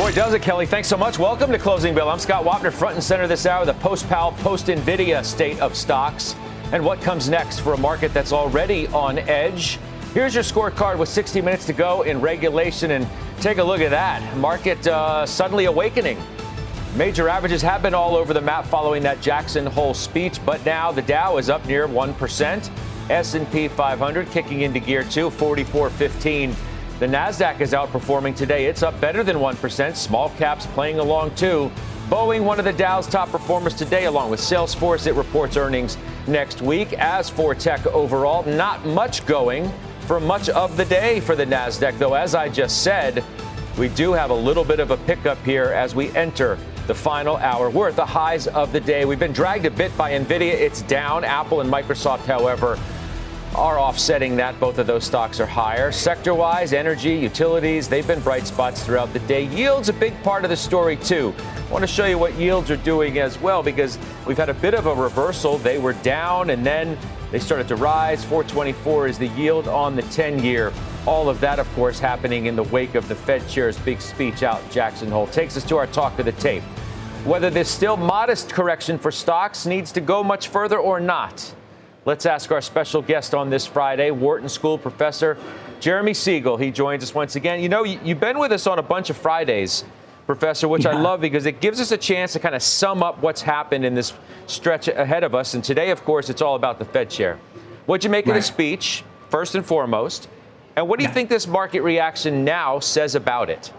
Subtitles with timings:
[0.00, 0.64] Boy, does it, Kelly.
[0.64, 1.18] Thanks so much.
[1.18, 2.08] Welcome to Closing Bell.
[2.08, 5.76] I'm Scott Wapner, front and center this hour, the post Powell, post NVIDIA state of
[5.76, 6.34] stocks
[6.72, 9.78] and what comes next for a market that's already on edge.
[10.14, 13.06] Here's your scorecard with 60 minutes to go in regulation, and
[13.42, 14.38] take a look at that.
[14.38, 16.18] Market uh, suddenly awakening.
[16.96, 20.90] Major averages have been all over the map following that Jackson Hole speech, but now
[20.90, 22.70] the Dow is up near 1%.
[23.10, 26.56] S&P 500 kicking into gear 2, 44.15.
[27.00, 28.66] The Nasdaq is outperforming today.
[28.66, 29.96] It's up better than 1%.
[29.96, 31.72] Small caps playing along too.
[32.10, 35.06] Boeing, one of the Dow's top performers today, along with Salesforce.
[35.06, 36.92] It reports earnings next week.
[36.92, 41.96] As for tech overall, not much going for much of the day for the NASDAQ,
[41.96, 43.24] though, as I just said,
[43.78, 47.38] we do have a little bit of a pickup here as we enter the final
[47.38, 47.70] hour.
[47.70, 49.06] We're at the highs of the day.
[49.06, 50.52] We've been dragged a bit by NVIDIA.
[50.52, 51.24] It's down.
[51.24, 52.78] Apple and Microsoft, however,
[53.54, 54.58] are offsetting that.
[54.60, 55.90] Both of those stocks are higher.
[55.92, 59.44] Sector wise, energy, utilities, they've been bright spots throughout the day.
[59.46, 61.34] Yields a big part of the story, too.
[61.68, 64.54] I want to show you what yields are doing as well because we've had a
[64.54, 65.58] bit of a reversal.
[65.58, 66.96] They were down and then
[67.30, 68.24] they started to rise.
[68.24, 70.72] 424 is the yield on the 10 year.
[71.06, 74.42] All of that, of course, happening in the wake of the Fed chair's big speech
[74.42, 75.26] out Jackson Hole.
[75.28, 76.62] Takes us to our talk of the tape.
[77.24, 81.54] Whether this still modest correction for stocks needs to go much further or not.
[82.06, 85.36] Let's ask our special guest on this Friday, Wharton School professor
[85.80, 86.56] Jeremy Siegel.
[86.56, 87.60] He joins us once again.
[87.60, 89.84] You know, you've been with us on a bunch of Fridays
[90.24, 90.92] Professor, which yeah.
[90.92, 93.84] I love because it gives us a chance to kind of sum up what's happened
[93.84, 94.14] in this
[94.46, 95.52] stretch ahead of us.
[95.52, 97.38] And today, of course, it's all about the Fed chair.
[97.84, 98.36] What'd you make right.
[98.36, 100.28] of the speech, first and foremost?
[100.76, 101.14] And what do you yeah.
[101.14, 103.72] think this market reaction now says about it?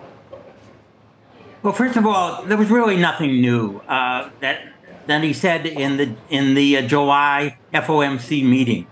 [1.63, 4.73] Well, first of all, there was really nothing new uh, that
[5.11, 8.87] that he said in the in the uh, July FOMC meeting.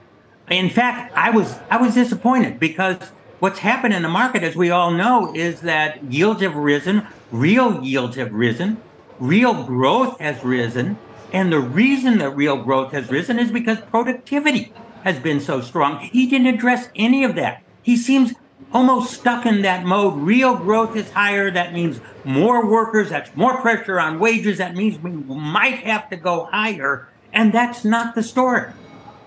[0.50, 2.98] In fact, I was I was disappointed because
[3.40, 7.84] what's happened in the market, as we all know, is that yields have risen, real
[7.84, 8.82] yields have risen,
[9.20, 10.98] real growth has risen.
[11.32, 16.00] And the reason that real growth has risen is because productivity has been so strong.
[16.00, 17.62] He didn't address any of that.
[17.84, 18.34] He seems
[18.74, 20.20] almost stuck in that mode.
[20.20, 21.52] Real growth is higher.
[21.52, 23.10] That means more workers.
[23.10, 24.58] That's more pressure on wages.
[24.58, 27.08] That means we might have to go higher.
[27.34, 28.72] And that's not the story.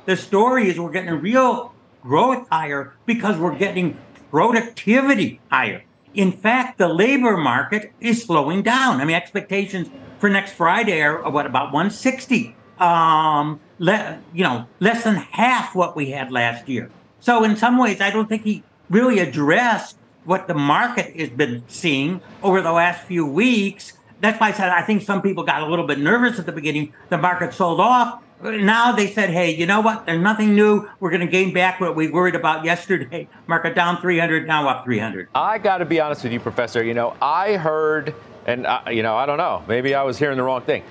[0.06, 1.72] The story is we're getting real
[2.02, 3.98] growth higher because we're getting
[4.30, 5.84] productivity higher.
[6.14, 9.00] In fact, the labor market is slowing down.
[9.00, 9.88] I mean, expectations
[10.18, 12.54] for next Friday are what about 160?
[12.78, 16.90] Um, le- you know, less than half what we had last year.
[17.20, 21.64] So in some ways, I don't think he really addressed what the market has been
[21.66, 23.94] seeing over the last few weeks.
[24.20, 26.52] That's why I said I think some people got a little bit nervous at the
[26.52, 26.92] beginning.
[27.08, 30.06] The market sold off now they said, hey, you know what?
[30.06, 30.88] There's nothing new.
[31.00, 33.28] We're going to gain back what we worried about yesterday.
[33.46, 35.28] Market down 300, now up 300.
[35.34, 36.82] I got to be honest with you, Professor.
[36.82, 38.14] You know, I heard,
[38.46, 40.82] and, uh, you know, I don't know, maybe I was hearing the wrong thing.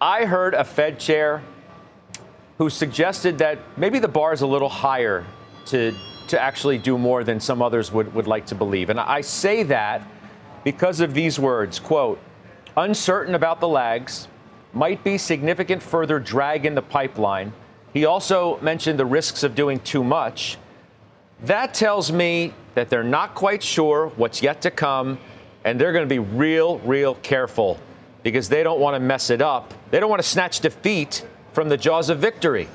[0.00, 1.42] I heard a Fed chair
[2.58, 5.24] who suggested that maybe the bar is a little higher
[5.66, 5.94] to,
[6.28, 8.90] to actually do more than some others would, would like to believe.
[8.90, 10.02] And I say that
[10.64, 12.20] because of these words quote,
[12.76, 14.28] uncertain about the lags
[14.72, 17.52] might be significant further drag in the pipeline.
[17.92, 20.56] He also mentioned the risks of doing too much.
[21.42, 25.18] That tells me that they're not quite sure what's yet to come,
[25.64, 27.78] and they're going to be real, real careful
[28.22, 29.74] because they don't want to mess it up.
[29.90, 32.68] They don't want to snatch defeat from the jaws of victory.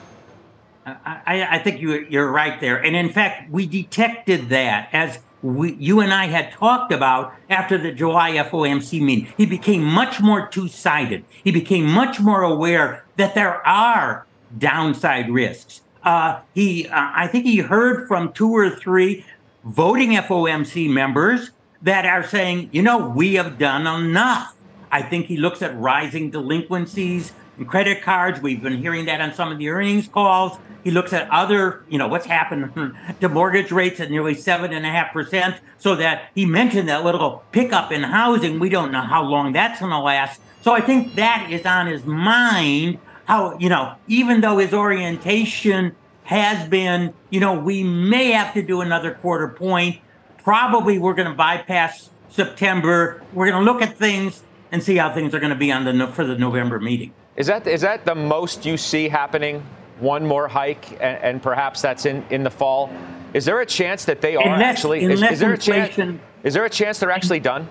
[0.88, 2.78] I, I think you, you're right there.
[2.78, 7.78] And in fact, we detected that as we, you and I had talked about after
[7.78, 9.32] the July FOMC meeting.
[9.38, 11.26] He became much more two sided.
[11.44, 14.26] He became much more aware that there are
[14.58, 15.82] downside risks.
[16.04, 19.26] Uh, he, uh, I think he heard from two or three
[19.64, 21.52] voting FOMC members
[21.82, 24.56] that are saying, you know, we have done enough.
[24.90, 28.42] I think he looks at rising delinquencies and credit cards.
[28.42, 30.58] We've been hearing that on some of the earnings calls.
[30.84, 34.86] He looks at other, you know, what's happened to mortgage rates at nearly seven and
[34.86, 35.56] a half percent.
[35.80, 38.60] So that he mentioned that little pickup in housing.
[38.60, 40.40] We don't know how long that's going to last.
[40.62, 43.00] So I think that is on his mind.
[43.26, 48.62] How, you know, even though his orientation has been, you know, we may have to
[48.62, 50.00] do another quarter point,
[50.44, 53.22] probably we're going to bypass September.
[53.34, 55.86] We're going to look at things and see how things are going to be on
[55.86, 57.14] the for the November meeting.
[57.38, 59.64] Is that is that the most you see happening?
[60.00, 62.92] One more hike, and, and perhaps that's in, in the fall.
[63.34, 65.04] Is there a chance that they are Unless- actually?
[65.04, 66.20] Is, unless is there a chance?
[66.44, 67.68] Is there a chance they're actually done?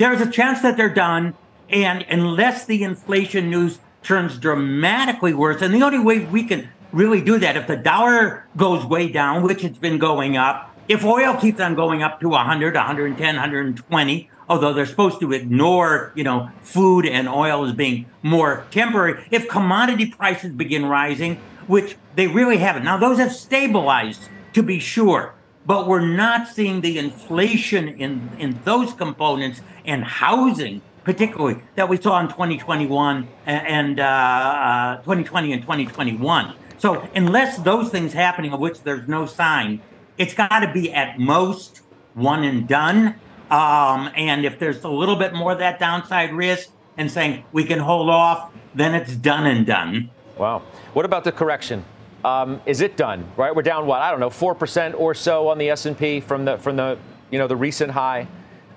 [0.00, 1.34] there's a chance that they're done,
[1.68, 7.20] and unless the inflation news turns dramatically worse, and the only way we can really
[7.20, 11.34] do that if the dollar goes way down, which it's been going up, if oil
[11.36, 16.50] keeps on going up to 100, 110, 120, although they're supposed to ignore, you know,
[16.62, 21.36] food and oil as being more temporary, if commodity prices begin rising,
[21.68, 22.82] which they really haven't.
[22.82, 28.58] Now those have stabilized to be sure, but we're not seeing the inflation in in
[28.64, 35.62] those components and housing particularly that we saw in 2021 and uh, uh, 2020 and
[35.62, 39.80] 2021 so unless those things happening of which there's no sign
[40.18, 41.80] it's got to be at most
[42.14, 43.14] one and done
[43.50, 47.64] um, and if there's a little bit more of that downside risk and saying we
[47.64, 50.62] can hold off then it's done and done Wow.
[50.94, 51.84] What about the correction?
[52.24, 53.30] Um, is it done?
[53.36, 55.98] Right, we're down what I don't know, four percent or so on the S and
[55.98, 56.96] P from the from the
[57.30, 58.26] you know the recent high.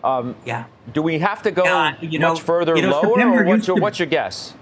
[0.04, 3.04] Um, yeah do we have to go Yeah, you know- much further you know, lower,
[3.16, 4.54] September or what's your, to- what's your guess?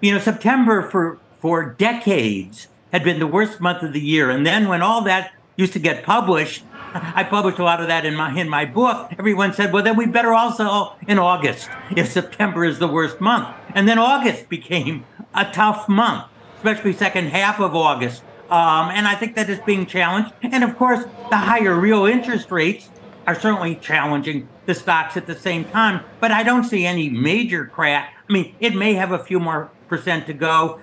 [0.00, 4.30] you know, September for for decades had been the worst month of the year.
[4.30, 6.64] And then when all that used to get published,
[6.94, 9.12] I published a lot of that in my in my book.
[9.18, 13.48] Everyone said, "Well, then we better also in August if September is the worst month."
[13.74, 15.04] And then August became
[15.34, 16.24] a tough month,
[16.56, 18.22] especially second half of August.
[18.50, 20.32] Um, and I think that is being challenged.
[20.42, 22.90] And of course, the higher real interest rates
[23.26, 26.04] are certainly challenging the stocks at the same time.
[26.20, 28.14] But I don't see any major crack.
[28.28, 30.80] I mean, it may have a few more percent to go.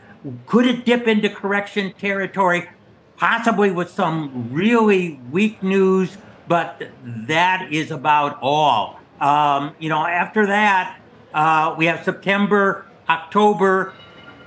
[0.47, 2.67] Could it dip into correction territory?
[3.19, 6.17] Possibly with some really weak news,
[6.47, 8.97] but that is about all.
[9.19, 10.97] Um, you know, after that,
[11.33, 13.93] uh, we have September, October,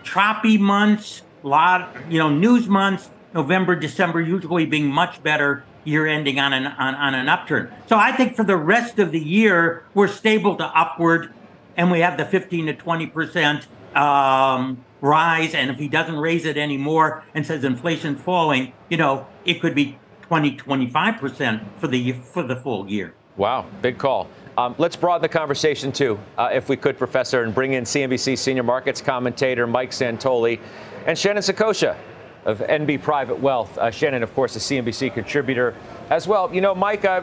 [0.03, 3.11] choppy months, lot you know news months.
[3.35, 7.71] November, December usually being much better year ending on an on, on an upturn.
[7.87, 11.31] So I think for the rest of the year we're stable to upward,
[11.77, 15.55] and we have the 15 to 20 percent um, rise.
[15.55, 19.75] And if he doesn't raise it anymore and says inflation's falling, you know it could
[19.75, 23.13] be 20 25 percent for the for the full year.
[23.37, 24.29] Wow, big call.
[24.59, 28.37] Um, let's broaden the conversation too, uh, if we could, Professor, and bring in CNBC
[28.37, 30.61] senior markets commentator Mike Santoli
[31.07, 31.97] and Shannon Saccocia
[32.45, 33.79] of NB Private Wealth.
[33.79, 35.75] Uh, Shannon, of course, a CNBC contributor
[36.11, 36.53] as well.
[36.53, 37.23] You know, Mike, I,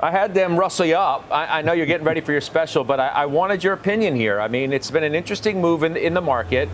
[0.00, 1.24] I had them rustle you up.
[1.30, 4.16] I, I know you're getting ready for your special, but I, I wanted your opinion
[4.16, 4.40] here.
[4.40, 6.68] I mean, it's been an interesting move in, in the market.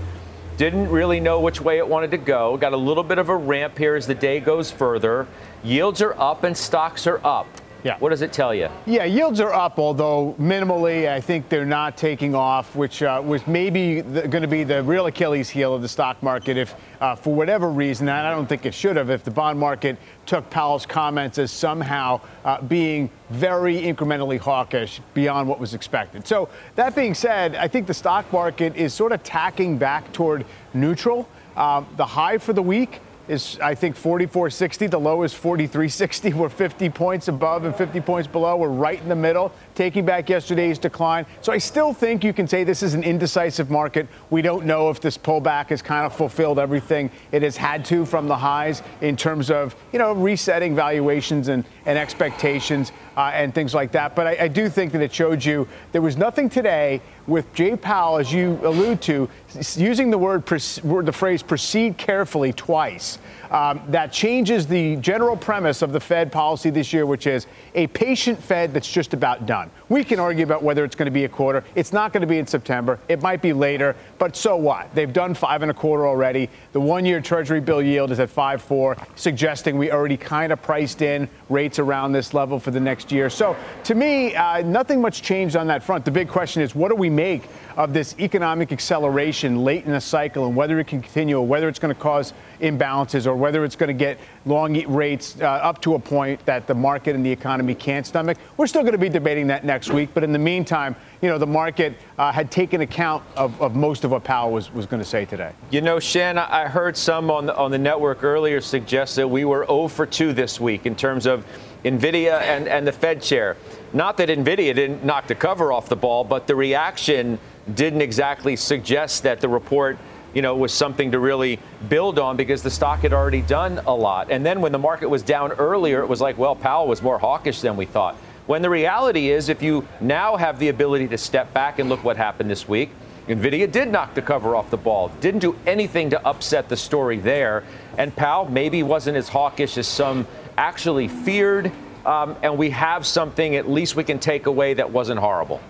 [0.61, 2.59] Didn't really know which way it wanted to go.
[2.59, 5.27] Got a little bit of a ramp here as the day goes further.
[5.65, 7.47] Yields are up and stocks are up.
[7.83, 7.99] Yeah.
[7.99, 8.69] What does it tell you?
[8.87, 11.09] Yeah, yields are up, although minimally.
[11.09, 15.07] I think they're not taking off, which uh, was maybe going to be the real
[15.07, 18.67] Achilles heel of the stock market if, uh, for whatever reason, and I don't think
[18.67, 19.97] it should have, if the bond market
[20.27, 26.27] took Powell's comments as somehow uh, being very incrementally hawkish beyond what was expected.
[26.27, 30.45] So, that being said, I think the stock market is sort of tacking back toward
[30.75, 31.29] neutral.
[31.57, 33.01] Um, the high for the week
[33.31, 34.91] is I think 44.60.
[34.91, 36.35] The low is 43.60.
[36.41, 38.57] We're 50 points above and 50 points below.
[38.57, 41.25] We're right in the middle, taking back yesterday's decline.
[41.41, 44.09] So I still think you can say this is an indecisive market.
[44.31, 48.05] We don't know if this pullback has kind of fulfilled everything it has had to
[48.05, 53.55] from the highs in terms of you know resetting valuations and, and expectations uh, and
[53.55, 54.17] things like that.
[54.17, 57.77] But I, I do think that it showed you there was nothing today with Jay
[57.77, 59.29] Powell, as you allude to,
[59.77, 63.19] using the word the phrase proceed carefully twice.
[63.51, 67.89] Um, that changes the general premise of the Fed policy this year, which is a
[67.89, 69.71] patient Fed that's just about done.
[69.89, 71.65] We can argue about whether it's going to be a quarter.
[71.75, 73.01] It's not going to be in September.
[73.09, 74.95] It might be later, but so what?
[74.95, 76.49] They've done five and a quarter already.
[76.73, 81.29] The one-year Treasury bill yield is at 5.4, suggesting we already kind of priced in
[81.49, 83.29] rates around this level for the next year.
[83.29, 86.05] So to me, uh, nothing much changed on that front.
[86.05, 87.43] The big question is, what do we make
[87.77, 91.69] of this economic acceleration late in the cycle, and whether it can continue, or whether
[91.69, 95.81] it's going to cause imbalances, or whether it's going to get long rates uh, up
[95.83, 98.39] to a point that the market and the economy can't stomach.
[98.57, 101.39] We're still going to be debating that next week, but in the meantime, you know,
[101.39, 105.03] the market uh, had taken account of, of most of what Powell was, was going
[105.03, 105.53] to say today.
[105.71, 109.45] You know, Shan, I heard some on the, on the network earlier suggest that we
[109.45, 111.45] were 0 for 2 this week in terms of
[111.85, 113.57] NVIDIA and, and the Fed chair.
[113.93, 117.39] Not that NVIDIA didn't knock the cover off the ball, but the reaction
[117.75, 119.99] didn't exactly suggest that the report
[120.35, 121.59] you know, was something to really
[121.89, 124.31] build on because the stock had already done a lot.
[124.31, 127.19] And then when the market was down earlier, it was like, well, Powell was more
[127.19, 128.15] hawkish than we thought.
[128.47, 132.03] When the reality is, if you now have the ability to step back and look
[132.05, 132.91] what happened this week,
[133.29, 137.19] NVIDIA did knock the cover off the ball, didn't do anything to upset the story
[137.19, 137.63] there.
[137.97, 141.71] And Powell maybe wasn't as hawkish as some actually feared.
[142.05, 145.61] Um, and we have something at least we can take away that wasn't horrible.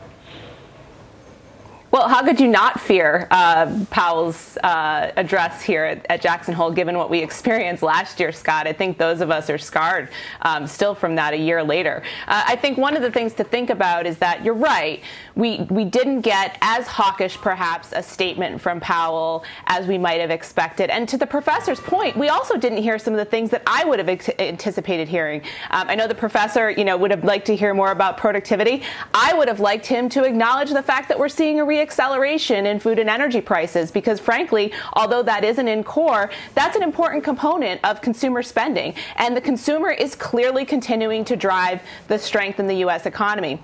[1.92, 6.70] Well, how could you not fear uh, Powell's uh, address here at, at, Jackson Hole,
[6.70, 8.68] given what we experienced last year, Scott?
[8.68, 10.08] I think those of us are scarred
[10.42, 12.04] um, still from that a year later.
[12.28, 15.02] Uh, I think one of the things to think about is that you're right.
[15.34, 20.30] We we didn't get as hawkish, perhaps, a statement from Powell as we might have
[20.30, 20.90] expected.
[20.90, 23.84] And to the professor's point, we also didn't hear some of the things that I
[23.84, 25.42] would have anticipated hearing.
[25.70, 28.84] Um, I know the professor, you know, would have liked to hear more about productivity.
[29.12, 32.66] I would have liked him to acknowledge the fact that we're seeing a re acceleration
[32.66, 37.24] in food and energy prices because, frankly, although that isn't in core, that's an important
[37.24, 38.94] component of consumer spending.
[39.16, 43.06] And the consumer is clearly continuing to drive the strength in the U.S.
[43.06, 43.60] economy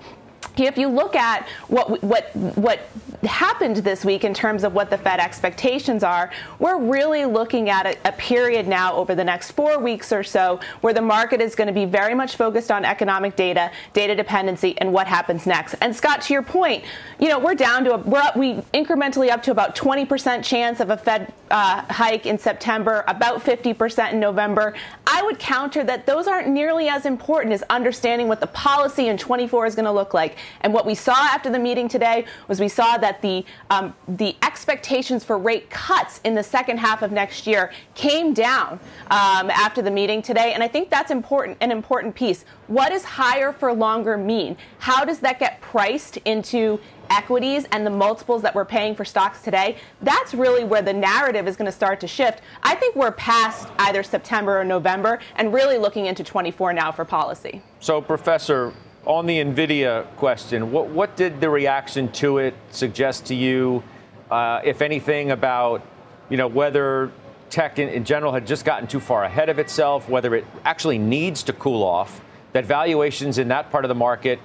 [0.65, 2.89] if you look at what what what
[3.23, 7.85] happened this week in terms of what the Fed expectations are, we're really looking at
[7.85, 11.55] a, a, period now over the next four weeks or so where the market is
[11.55, 15.75] going to be very much focused on economic data, data dependency, and what happens next.
[15.81, 16.83] And Scott, to your point,
[17.19, 20.79] you know we're down to a, we're up, we incrementally up to about 20% chance
[20.79, 24.73] of a Fed uh, hike in September, about 50% in November.
[25.05, 29.17] I would counter that those aren't nearly as important as understanding what the policy in
[29.17, 30.37] 24 is going to look like.
[30.61, 34.35] And what we saw after the meeting today was we saw that the um, the
[34.41, 39.81] expectations for rate cuts in the second half of next year came down um, after
[39.81, 40.53] the meeting today.
[40.53, 42.45] And I think that's important, an important piece.
[42.67, 44.57] What does higher for longer mean?
[44.79, 49.41] How does that get priced into equities and the multiples that we're paying for stocks
[49.41, 52.41] today, that's really where the narrative is going to start to shift.
[52.63, 57.05] I think we're past either September or November and really looking into 24 now for
[57.05, 57.61] policy.
[57.79, 58.73] So, Professor,
[59.07, 63.81] on the NVIDIA question, what, what did the reaction to it suggest to you,
[64.29, 65.81] uh, if anything, about
[66.29, 67.09] you know whether
[67.49, 70.97] tech in, in, general had just gotten too far ahead of itself, whether it actually
[70.97, 72.19] needs to cool off,
[72.51, 74.39] that valuations in that part of the market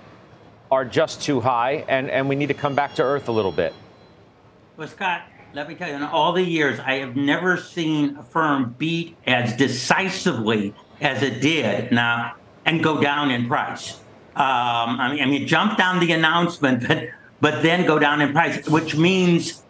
[0.71, 3.51] are just too high, and, and we need to come back to earth a little
[3.51, 3.75] bit?
[4.77, 8.23] Well, Scott, let me tell you, in all the years, I have never seen a
[8.23, 14.02] firm beat as decisively as it did now and go down in price.
[14.35, 17.11] Um, I, mean, I mean, jump down the announcement, but,
[17.41, 19.63] but then go down in price, which means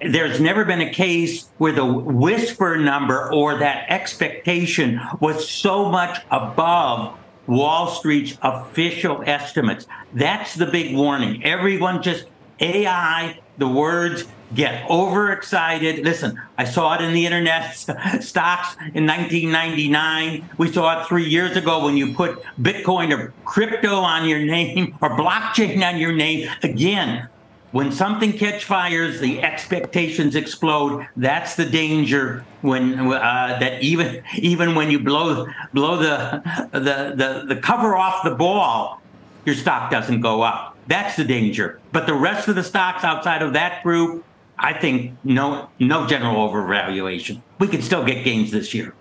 [0.00, 6.18] there's never been a case where the whisper number or that expectation was so much
[6.30, 9.86] above Wall Street's official estimates.
[10.14, 11.44] That's the big warning.
[11.44, 12.26] Everyone just
[12.60, 14.24] AI, the words
[14.54, 16.04] get overexcited.
[16.04, 17.74] Listen, I saw it in the internet
[18.20, 20.48] stocks in 1999.
[20.58, 24.96] We saw it three years ago when you put Bitcoin or crypto on your name
[25.02, 26.48] or blockchain on your name.
[26.62, 27.28] Again,
[27.72, 31.06] when something catch fires, the expectations explode.
[31.16, 36.42] That's the danger when uh, that even even when you blow blow the,
[36.72, 39.00] the the the cover off the ball,
[39.44, 40.76] your stock doesn't go up.
[40.88, 41.78] That's the danger.
[41.92, 44.24] But the rest of the stocks outside of that group,
[44.60, 47.40] I think no no general overvaluation.
[47.58, 48.94] We can still get gains this year.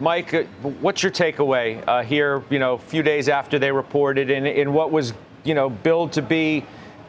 [0.00, 0.42] Mike, uh,
[0.80, 2.42] what's your takeaway uh, here?
[2.50, 6.12] You know, a few days after they reported, in, in what was you know billed
[6.12, 6.64] to be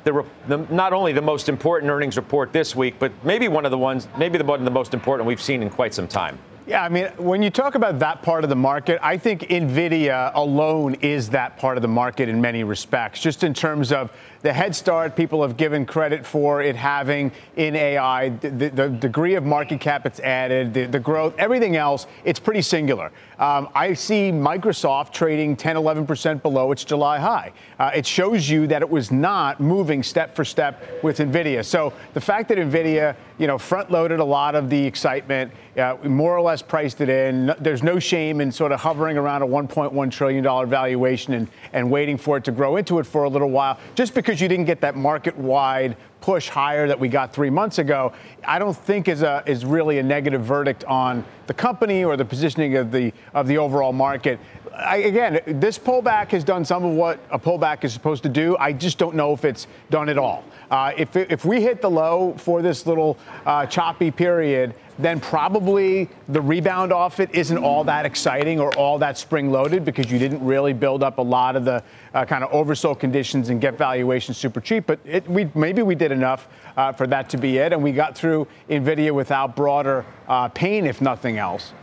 [0.06, 3.72] the, the, not only the most important earnings report this week, but maybe one of
[3.72, 6.40] the ones, maybe the one of the most important we've seen in quite some time.
[6.70, 10.32] Yeah, I mean, when you talk about that part of the market, I think NVIDIA
[10.36, 14.12] alone is that part of the market in many respects, just in terms of
[14.42, 19.36] the head start people have given credit for it having in AI, the, the degree
[19.36, 23.12] of market cap it's added, the, the growth, everything else, it's pretty singular.
[23.40, 27.54] Um, I see Microsoft trading 10, 11% below its July high.
[27.80, 31.64] Uh, it shows you that it was not moving step for step with NVIDIA.
[31.64, 35.96] So the fact that NVIDIA, you know, front loaded a lot of the excitement, uh,
[36.04, 39.48] more or less priced it in, there's no shame in sort of hovering around a
[39.48, 43.50] $1.1 trillion valuation and, and waiting for it to grow into it for a little
[43.50, 47.34] while, just because because you didn't get that market wide push higher that we got
[47.34, 51.54] three months ago, I don't think is a is really a negative verdict on the
[51.56, 54.40] company or the positioning of the of the overall market.
[54.76, 58.56] I, again, this pullback has done some of what a pullback is supposed to do.
[58.60, 60.44] I just don't know if it's done it all.
[60.70, 66.10] Uh, if, if we hit the low for this little uh, choppy period, then probably
[66.28, 70.20] the rebound off it isn't all that exciting or all that spring loaded because you
[70.20, 71.82] didn't really build up a lot of the
[72.14, 74.86] uh, kind of oversold conditions and get valuations super cheap.
[74.86, 77.92] But it, we, maybe we did enough uh, for that to be it, and we
[77.92, 81.74] got through NVIDIA without broader uh, pain, if nothing else.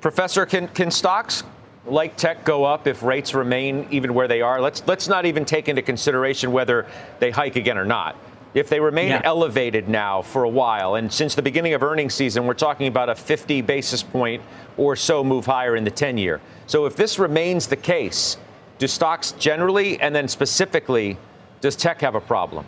[0.00, 1.42] Professor, can, can stocks
[1.86, 4.60] like tech go up if rates remain even where they are?
[4.60, 6.86] Let's, let's not even take into consideration whether
[7.18, 8.16] they hike again or not.
[8.54, 9.20] If they remain yeah.
[9.24, 13.08] elevated now for a while, and since the beginning of earnings season, we're talking about
[13.08, 14.42] a 50 basis point
[14.76, 16.40] or so move higher in the 10 year.
[16.66, 18.36] So if this remains the case,
[18.78, 21.18] do stocks generally and then specifically,
[21.60, 22.64] does tech have a problem?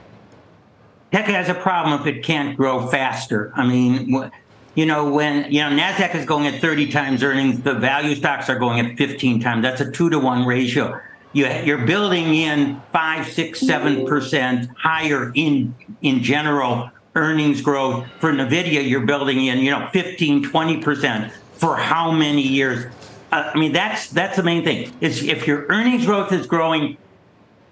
[1.12, 3.52] Tech has a problem if it can't grow faster.
[3.54, 4.30] I mean,
[4.76, 8.48] you know, when, you know, NASDAQ is going at 30 times earnings, the value stocks
[8.48, 9.62] are going at 15 times.
[9.62, 11.00] That's a two to one ratio
[11.36, 18.32] you, you're building in five, six, seven percent higher in in general earnings growth for
[18.32, 18.88] Nvidia.
[18.88, 22.86] You're building in, you know, 15, 20 percent for how many years?
[23.30, 24.94] Uh, I mean, that's that's the main thing.
[25.02, 26.96] Is if your earnings growth is growing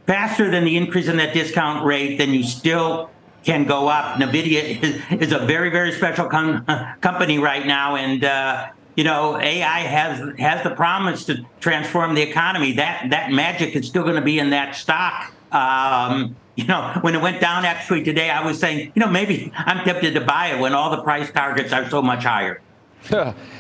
[0.07, 3.11] faster than the increase in that discount rate, then you still
[3.45, 4.19] can go up.
[4.19, 6.65] Nvidia is, a very very special com-
[7.01, 12.23] company right now, and uh, you know, AI has has the promise to transform the
[12.23, 12.73] economy.
[12.73, 15.33] That that magic is still going to be in that stock.
[15.53, 19.53] Um, you know, when it went down actually today, I was saying, you know, maybe
[19.57, 22.61] I'm tempted to buy it when all the price targets are so much higher.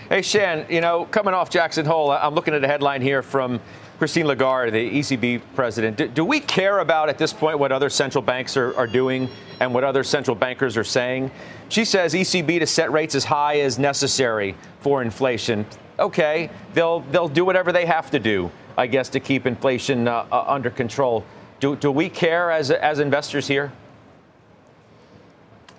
[0.08, 3.60] hey, Shan, you know, coming off Jackson Hole, I'm looking at a headline here from
[3.98, 5.96] Christine Lagarde, the ECB president.
[5.96, 9.28] Do, do, we care about at this point what other central banks are, are doing
[9.60, 11.30] and what other central bankers are saying?
[11.68, 15.64] She says ECB to set rates as high as necessary for inflation.
[15.98, 20.26] Okay, they'll they'll do whatever they have to do, I guess, to keep inflation uh,
[20.32, 21.24] uh, under control.
[21.60, 23.72] Do, do we care as as investors here?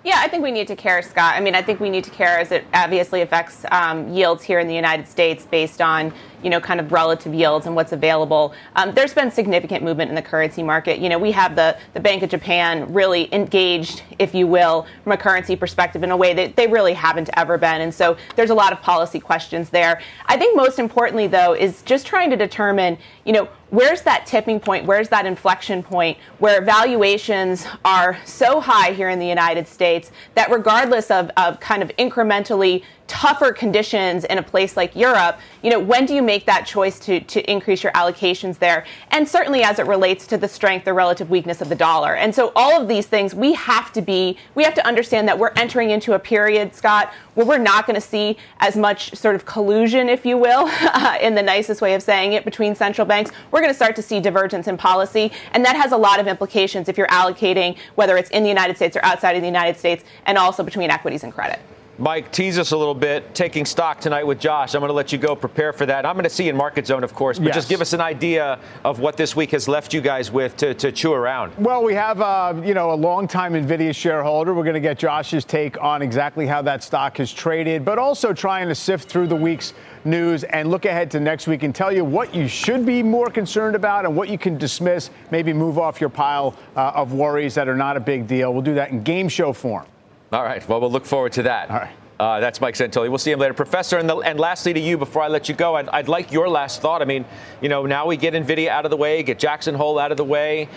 [0.06, 1.34] Yeah, I think we need to care, Scott.
[1.34, 4.60] I mean, I think we need to care as it obviously affects um, yields here
[4.60, 6.12] in the United States based on
[6.46, 8.54] you know, kind of relative yields and what's available.
[8.76, 11.00] Um, there's been significant movement in the currency market.
[11.00, 15.10] You know, we have the, the Bank of Japan really engaged, if you will, from
[15.10, 17.80] a currency perspective in a way that they really haven't ever been.
[17.80, 20.00] And so there's a lot of policy questions there.
[20.26, 24.60] I think most importantly, though, is just trying to determine, you know, where's that tipping
[24.60, 24.86] point?
[24.86, 30.48] Where's that inflection point where valuations are so high here in the United States that
[30.48, 35.78] regardless of, of kind of incrementally tougher conditions in a place like Europe, you know,
[35.78, 38.84] when do you make that choice to, to increase your allocations there?
[39.10, 42.14] And certainly as it relates to the strength or relative weakness of the dollar.
[42.14, 45.38] And so all of these things, we have to be, we have to understand that
[45.38, 49.34] we're entering into a period, Scott, where we're not going to see as much sort
[49.34, 50.68] of collusion, if you will,
[51.20, 53.30] in the nicest way of saying it, between central banks.
[53.50, 55.32] We're going to start to see divergence in policy.
[55.52, 58.76] And that has a lot of implications if you're allocating, whether it's in the United
[58.76, 61.60] States or outside of the United States, and also between equities and credit.
[61.98, 63.34] Mike, tease us a little bit.
[63.34, 64.74] Taking stock tonight with Josh.
[64.74, 66.04] I'm going to let you go prepare for that.
[66.04, 67.54] I'm going to see you in Market Zone, of course, but yes.
[67.54, 70.74] just give us an idea of what this week has left you guys with to,
[70.74, 71.56] to chew around.
[71.56, 74.52] Well, we have uh, you know a long-time Nvidia shareholder.
[74.52, 78.34] We're going to get Josh's take on exactly how that stock has traded, but also
[78.34, 79.72] trying to sift through the week's
[80.04, 83.28] news and look ahead to next week and tell you what you should be more
[83.30, 87.54] concerned about and what you can dismiss, maybe move off your pile uh, of worries
[87.54, 88.52] that are not a big deal.
[88.52, 89.86] We'll do that in game show form.
[90.32, 90.66] All right.
[90.68, 91.70] Well, we'll look forward to that.
[91.70, 91.94] All right.
[92.18, 93.08] Uh, that's Mike Santoli.
[93.10, 93.52] We'll see him later.
[93.52, 96.32] Professor, and, the, and lastly to you, before I let you go, I'd, I'd, like
[96.32, 97.02] your last thought.
[97.02, 97.26] I mean,
[97.60, 100.16] you know, now we get NVIDIA out of the way, get Jackson Hole out of
[100.16, 100.68] the way.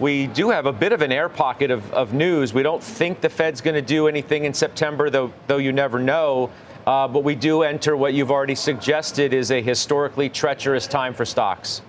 [0.00, 2.52] We do have a bit of an air pocket of, of news.
[2.52, 6.00] We don't think the Fed's going to do anything in September, though, though you never
[6.00, 6.50] know.
[6.84, 11.24] Uh, but we do enter what you've already suggested is a historically treacherous time for
[11.24, 11.82] stocks.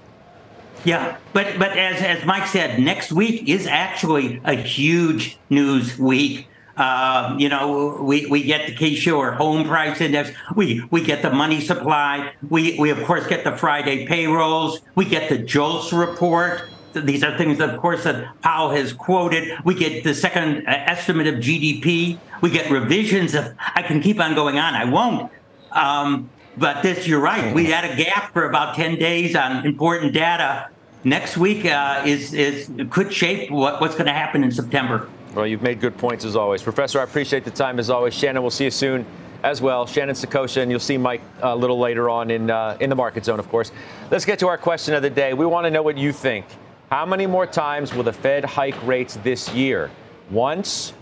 [0.84, 6.49] Yeah, but but as as Mike said, next week is actually a huge news week.
[6.80, 10.32] Uh, you know, we, we get the Case-Shiller home price index.
[10.56, 12.32] We we get the money supply.
[12.50, 14.80] We we of course get the Friday payrolls.
[14.96, 16.70] We get the JOLTS report.
[16.94, 19.60] These are things, of course, that Powell has quoted.
[19.66, 22.18] We get the second uh, estimate of GDP.
[22.42, 23.54] We get revisions of.
[23.60, 24.74] I can keep on going on.
[24.74, 25.30] I won't.
[25.74, 27.54] Um, but this, you're right.
[27.54, 30.70] We had a gap for about 10 days on important data.
[31.04, 35.10] Next week uh, is is could shape what, what's going to happen in September.
[35.34, 36.64] Well, you've made good points as always.
[36.64, 38.14] Professor, I appreciate the time as always.
[38.14, 39.06] Shannon, we'll see you soon
[39.44, 39.86] as well.
[39.86, 43.26] Shannon Saccocia, and you'll see Mike a little later on in, uh, in the market
[43.26, 43.72] zone, of course.
[44.10, 45.34] Let's get to our question of the day.
[45.34, 46.46] We want to know what you think.
[46.90, 49.92] How many more times will the Fed hike rates this year?
[50.32, 50.94] Once,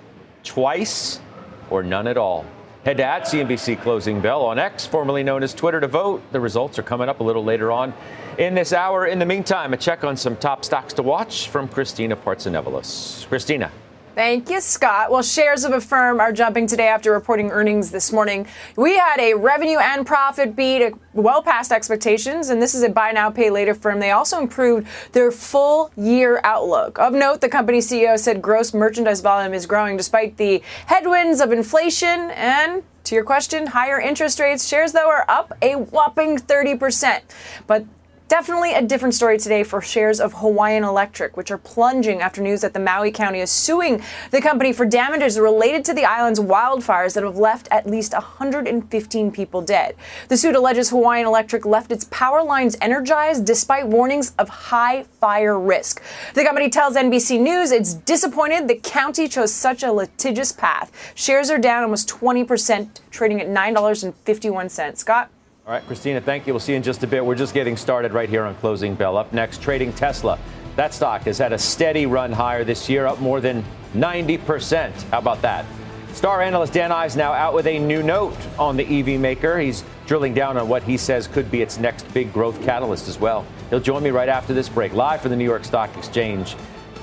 [0.43, 1.21] twice,
[1.69, 2.45] or none at all?
[2.83, 6.21] Head to at CNBC Closing Bell on X, formerly known as Twitter, to vote.
[6.31, 7.93] The results are coming up a little later on
[8.37, 9.07] in this hour.
[9.07, 13.27] In the meantime, a check on some top stocks to watch from Christina Partsinevelos.
[13.27, 13.71] Christina.
[14.17, 15.11] Thank you, Scott.
[15.11, 18.47] Well, shares of a firm are jumping today after reporting earnings this morning.
[18.75, 23.11] We had a revenue and profit beat well past expectations, and this is a buy
[23.11, 23.99] now, pay later firm.
[23.99, 26.97] They also improved their full year outlook.
[26.97, 31.51] Of note, the company CEO said gross merchandise volume is growing despite the headwinds of
[31.51, 34.67] inflation and to your question, higher interest rates.
[34.67, 37.21] Shares, though, are up a whopping 30%.
[37.67, 37.85] But
[38.27, 42.59] Definitely a different story today for shares of Hawaiian Electric, which are plunging after news
[42.59, 47.13] that the Maui County is suing the company for damages related to the island's wildfires
[47.13, 49.95] that have left at least 115 people dead.
[50.27, 55.57] The suit alleges Hawaiian Electric left its power lines energized despite warnings of high fire
[55.57, 56.03] risk.
[56.33, 60.91] The company tells NBC News it's disappointed the county chose such a litigious path.
[61.15, 64.97] Shares are down almost 20%, trading at $9.51.
[64.97, 65.29] Scott?
[65.67, 66.53] All right, Christina, thank you.
[66.53, 67.25] We'll see you in just a bit.
[67.25, 69.17] We're just getting started right here on Closing Bell.
[69.17, 70.39] Up next, trading Tesla.
[70.77, 74.93] That stock has had a steady run higher this year, up more than 90%.
[75.09, 75.65] How about that?
[76.13, 79.59] Star analyst Dan Ives now out with a new note on the EV maker.
[79.59, 83.19] He's drilling down on what he says could be its next big growth catalyst as
[83.19, 83.45] well.
[83.69, 86.55] He'll join me right after this break, live from the New York Stock Exchange.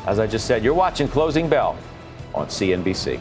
[0.06, 1.76] As I just said, you're watching Closing Bell
[2.34, 3.20] on CNBC.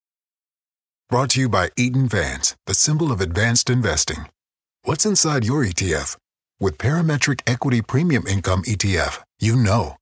[1.11, 4.29] Brought to you by Eaton Vance, the symbol of advanced investing.
[4.83, 6.15] What's inside your ETF?
[6.57, 9.97] With Parametric Equity Premium Income ETF, you know.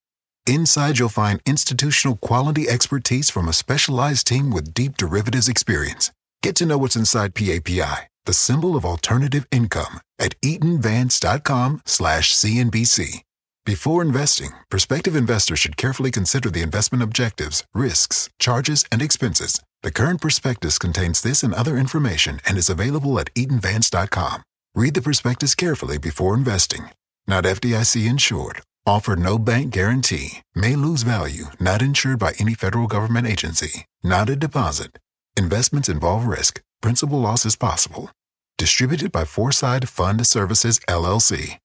[0.45, 6.11] Inside, you'll find institutional quality expertise from a specialized team with deep derivatives experience.
[6.43, 13.21] Get to know what's inside PAPI, the symbol of alternative income, at eatonvance.com slash CNBC.
[13.65, 19.91] Before investing, prospective investors should carefully consider the investment objectives, risks, charges, and expenses the
[19.91, 24.43] current prospectus contains this and other information and is available at eatonvance.com.
[24.75, 26.89] Read the prospectus carefully before investing.
[27.27, 28.61] Not FDIC insured.
[28.85, 30.41] Offer no bank guarantee.
[30.55, 31.45] May lose value.
[31.59, 33.85] Not insured by any federal government agency.
[34.03, 34.97] Not a deposit.
[35.37, 36.61] Investments involve risk.
[36.81, 38.11] Principal loss is possible.
[38.57, 41.57] Distributed by Foreside Fund Services, LLC.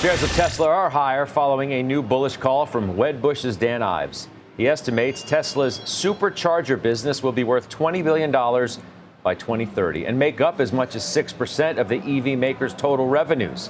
[0.00, 4.28] Shares of Tesla are higher following a new bullish call from Wedbush's Dan Ives.
[4.56, 10.60] He estimates Tesla's supercharger business will be worth $20 billion by 2030 and make up
[10.60, 13.68] as much as 6% of the EV maker's total revenues.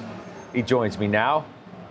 [0.52, 1.44] He joins me now.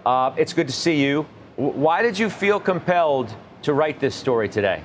[0.05, 1.23] Uh, it's good to see you.
[1.57, 4.81] Why did you feel compelled to write this story today?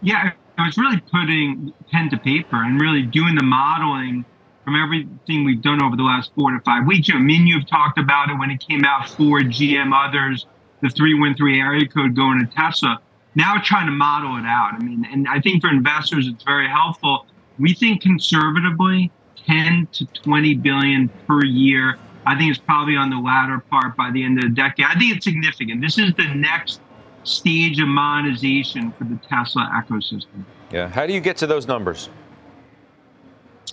[0.00, 4.24] Yeah, I was really putting pen to paper and really doing the modeling
[4.64, 7.08] from everything we've done over the last four to five weeks.
[7.12, 10.46] I mean, you've talked about it when it came out, Ford, GM, others
[10.82, 13.00] the 313 area code going to Tesla.
[13.34, 14.74] Now trying to model it out.
[14.74, 17.26] I mean, and I think for investors, it's very helpful.
[17.58, 19.10] We think conservatively
[19.46, 21.98] 10 to 20 billion per year.
[22.26, 24.86] I think it's probably on the latter part by the end of the decade.
[24.86, 25.80] I think it's significant.
[25.80, 26.80] This is the next
[27.24, 30.44] stage of monetization for the Tesla ecosystem.
[30.72, 30.88] Yeah.
[30.88, 32.08] How do you get to those numbers?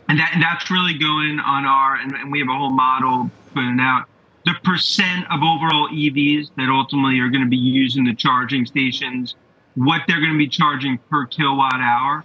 [0.09, 3.31] And, that, and that's really going on our, and, and we have a whole model
[3.53, 4.07] putting out
[4.45, 9.35] the percent of overall EVs that ultimately are going to be using the charging stations,
[9.75, 12.23] what they're going to be charging per kilowatt hour.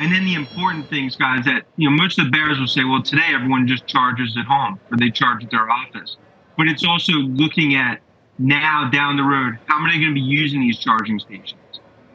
[0.00, 2.84] And then the important things, guys, that you know, most of the bears will say,
[2.84, 6.16] well, today everyone just charges at home or they charge at their office.
[6.56, 8.00] But it's also looking at
[8.38, 11.60] now down the road, how many are going to be using these charging stations?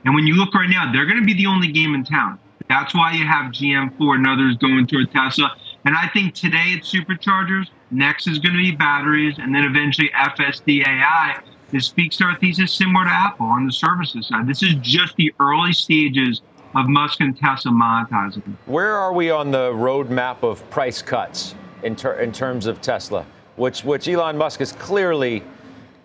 [0.03, 2.39] And when you look right now, they're going to be the only game in town.
[2.67, 5.55] That's why you have GM, Ford, and others going toward Tesla.
[5.85, 7.67] And I think today it's superchargers.
[7.95, 11.39] Next is going to be batteries, and then eventually FSD AI.
[11.71, 14.47] This speaks to our thesis similar to Apple on the services side.
[14.47, 16.41] This is just the early stages
[16.75, 18.55] of Musk and Tesla monetizing.
[18.65, 23.25] Where are we on the roadmap of price cuts in, ter- in terms of Tesla?
[23.55, 25.43] which which Elon Musk has clearly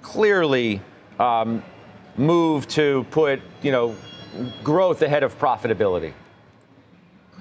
[0.02, 0.80] clearly
[1.18, 1.62] um,
[2.16, 3.96] moved to put you know
[4.62, 6.12] growth ahead of profitability.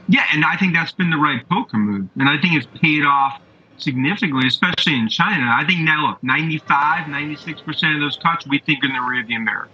[0.08, 3.06] Yeah, and I think that's been the right poker move, and I think it's paid
[3.06, 3.42] off
[3.82, 5.52] significantly, especially in China.
[5.54, 9.70] I think now, look, 95, 96% of those cuts we think in the rearview mirror.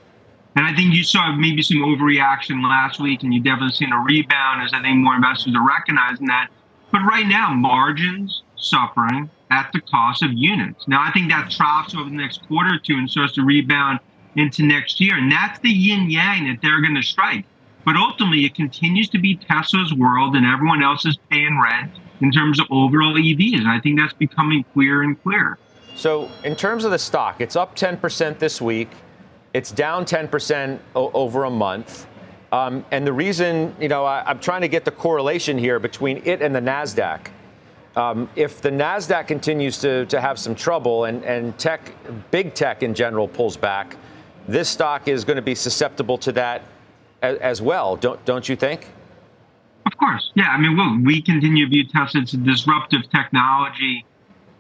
[0.55, 3.99] And I think you saw maybe some overreaction last week, and you definitely seen a
[3.99, 6.49] rebound as I think more investors are recognizing that.
[6.91, 10.87] But right now, margins suffering at the cost of units.
[10.87, 13.99] Now, I think that troughs over the next quarter or two and starts to rebound
[14.35, 15.17] into next year.
[15.17, 17.45] And that's the yin yang that they're going to strike.
[17.83, 21.91] But ultimately, it continues to be Tesla's world, and everyone else is paying rent
[22.21, 23.59] in terms of overall EVs.
[23.59, 25.57] And I think that's becoming clearer and clearer.
[25.95, 28.89] So, in terms of the stock, it's up 10% this week.
[29.53, 32.05] It's down 10% o- over a month.
[32.51, 36.21] Um, and the reason, you know, I, am trying to get the correlation here between
[36.25, 37.27] it and the NASDAQ.
[37.95, 41.93] Um, if the NASDAQ continues to, to have some trouble and, and tech,
[42.29, 43.95] big tech in general, pulls back,
[44.47, 46.63] this stock is going to be susceptible to that
[47.21, 48.87] as, as well, don't, don't you think?
[49.85, 50.31] Of course.
[50.35, 50.49] Yeah.
[50.49, 54.05] I mean, look, we continue to view Tesla as a disruptive technology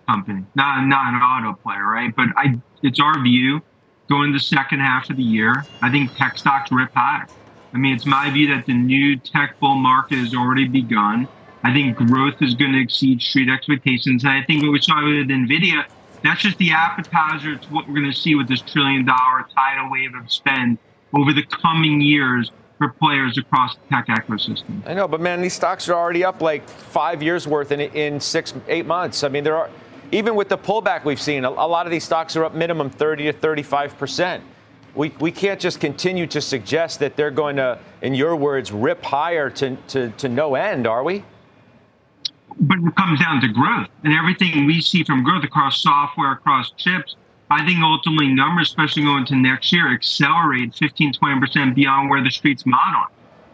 [0.07, 2.15] company, not, not an auto player, right?
[2.15, 3.61] But I, it's our view
[4.09, 7.27] going the second half of the year, I think tech stocks rip higher.
[7.73, 11.27] I mean, it's my view that the new tech bull market has already begun.
[11.63, 14.23] I think growth is going to exceed street expectations.
[14.23, 15.85] And I think what we saw with NVIDIA,
[16.23, 17.53] that's just the appetizer.
[17.53, 20.77] It's what we're going to see with this trillion dollar tidal wave of spend
[21.13, 24.81] over the coming years for players across the tech ecosystem.
[24.85, 28.19] I know, but man, these stocks are already up like five years worth in, in
[28.19, 29.23] six, eight months.
[29.23, 29.69] I mean, there are
[30.11, 32.89] even with the pullback we've seen, a, a lot of these stocks are up minimum
[32.89, 34.43] 30 to 35 percent.
[34.93, 39.03] We, we can't just continue to suggest that they're going to, in your words, rip
[39.03, 41.25] higher to, to, to no end, are we?
[42.57, 43.89] But it comes down to growth.
[44.05, 47.17] And everything we see from growth across software, across chips,
[47.49, 52.31] I think ultimately numbers, especially going to next year, accelerate 15, 20% beyond where the
[52.31, 53.11] street's modeled.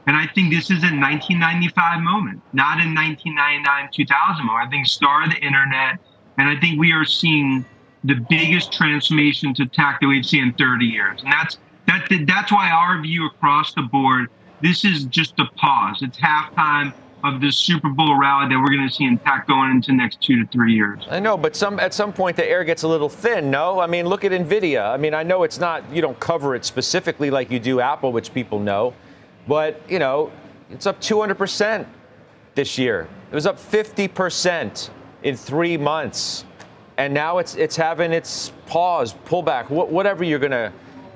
[0.07, 4.67] And I think this is a 1995 moment, not a 1999, 2000 moment.
[4.67, 5.99] I think start of the internet,
[6.37, 7.65] and I think we are seeing
[8.03, 11.21] the biggest transformation to tech that we've seen in 30 years.
[11.21, 14.29] And that's that, that's why our view across the board,
[14.61, 16.01] this is just a pause.
[16.01, 19.93] It's halftime of this Super Bowl rally that we're going to see tech going into
[19.93, 21.03] next two to three years.
[21.09, 23.51] I know, but some at some point the air gets a little thin.
[23.51, 24.89] No, I mean look at Nvidia.
[24.89, 28.11] I mean I know it's not you don't cover it specifically like you do Apple,
[28.11, 28.93] which people know,
[29.47, 30.31] but you know
[30.69, 31.87] it's up 200 percent
[32.55, 33.07] this year.
[33.31, 34.89] It was up 50 percent
[35.23, 36.45] in three months,
[36.97, 40.71] and now it's it's having its pause, pullback, wh- whatever you're going to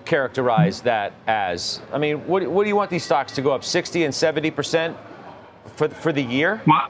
[0.06, 1.82] characterize that as.
[1.92, 4.52] I mean, what, what do you want these stocks to go up 60 and 70
[4.52, 4.98] percent
[5.66, 6.62] for for the year?
[6.66, 6.90] Well,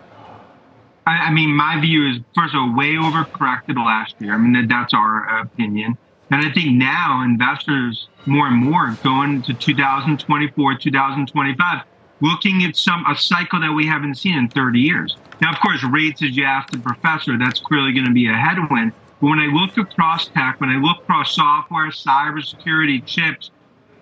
[1.07, 4.33] I, mean, my view is first of all way overcorrected last year.
[4.33, 5.97] I mean, that, that's our opinion.
[6.31, 11.83] And I think now investors more and more going to 2024, 2025,
[12.21, 15.17] looking at some a cycle that we haven't seen in 30 years.
[15.41, 18.33] Now, of course, rates, as you asked the professor, that's clearly going to be a
[18.33, 18.93] headwind.
[19.21, 23.51] But when I look across tech, when I look across software, cybersecurity, chips,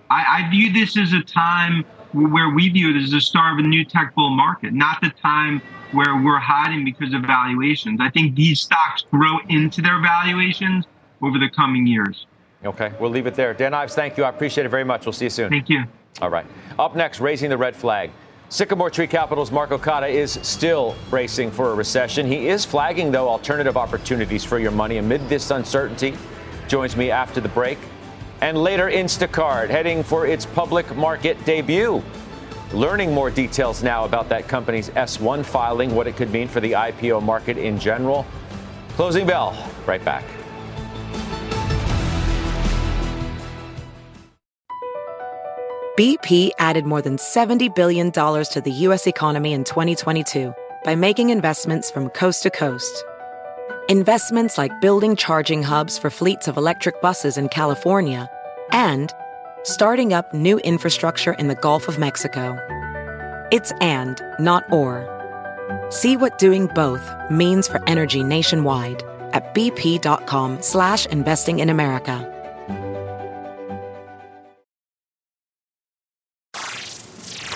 [0.10, 3.66] I, I view this as a time where we view it as the start of
[3.66, 8.00] a new tech bull market, not the time where we're hiding because of valuations.
[8.02, 10.86] I think these stocks grow into their valuations
[11.22, 12.26] over the coming years.
[12.66, 13.54] Okay, we'll leave it there.
[13.54, 14.24] Dan Ives, thank you.
[14.24, 15.06] I appreciate it very much.
[15.06, 15.50] We'll see you soon.
[15.50, 15.84] Thank you.
[16.22, 16.46] All right.
[16.80, 18.12] Up next, raising the red flag.
[18.50, 22.28] Sycamore Tree Capital's Mark Okada is still bracing for a recession.
[22.28, 26.16] He is flagging, though, alternative opportunities for your money amid this uncertainty.
[26.68, 27.80] Joins me after the break.
[28.44, 32.04] And later, Instacart heading for its public market debut.
[32.74, 36.74] Learning more details now about that company's S1 filing, what it could mean for the
[36.74, 38.26] IPO market in general.
[38.98, 39.56] Closing bell.
[39.88, 40.26] Right back.
[45.98, 49.08] BP added more than $70 billion to the U.S.
[49.08, 50.54] economy in 2022
[50.84, 53.06] by making investments from coast to coast.
[53.88, 58.30] Investments like building charging hubs for fleets of electric buses in California
[58.74, 59.14] and
[59.64, 62.58] starting up new infrastructure in the Gulf of Mexico.
[63.52, 65.08] It's and, not or.
[65.90, 72.30] See what doing both means for energy nationwide at bp.com slash investing in America.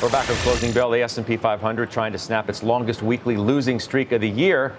[0.01, 0.91] We're back on closing bell.
[0.91, 4.75] The S&P 500 trying to snap its longest weekly losing streak of the year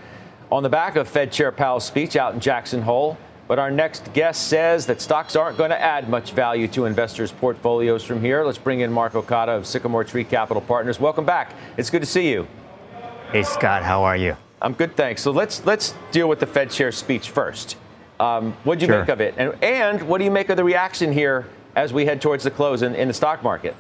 [0.52, 3.18] on the back of Fed Chair Powell's speech out in Jackson Hole.
[3.48, 7.32] But our next guest says that stocks aren't going to add much value to investors'
[7.32, 8.44] portfolios from here.
[8.44, 11.00] Let's bring in Mark Okada of Sycamore Tree Capital Partners.
[11.00, 11.54] Welcome back.
[11.78, 12.46] It's good to see you.
[13.32, 14.36] Hey, Scott, how are you?
[14.60, 15.22] I'm good, thanks.
[15.22, 17.78] So let's let's deal with the Fed chair speech first.
[18.20, 19.00] Um, what do you Sure.
[19.00, 22.04] make of it, and and what do you make of the reaction here as we
[22.04, 23.74] head towards the close in, in the stock market?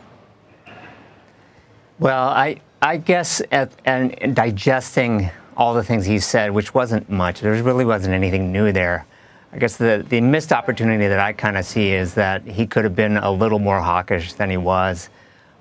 [1.98, 7.10] Well, I I guess at, and and digesting all the things he said, which wasn't
[7.10, 7.40] much.
[7.40, 9.04] There really wasn't anything new there.
[9.52, 12.84] I guess the, the missed opportunity that I kind of see is that he could
[12.84, 15.08] have been a little more hawkish than he was.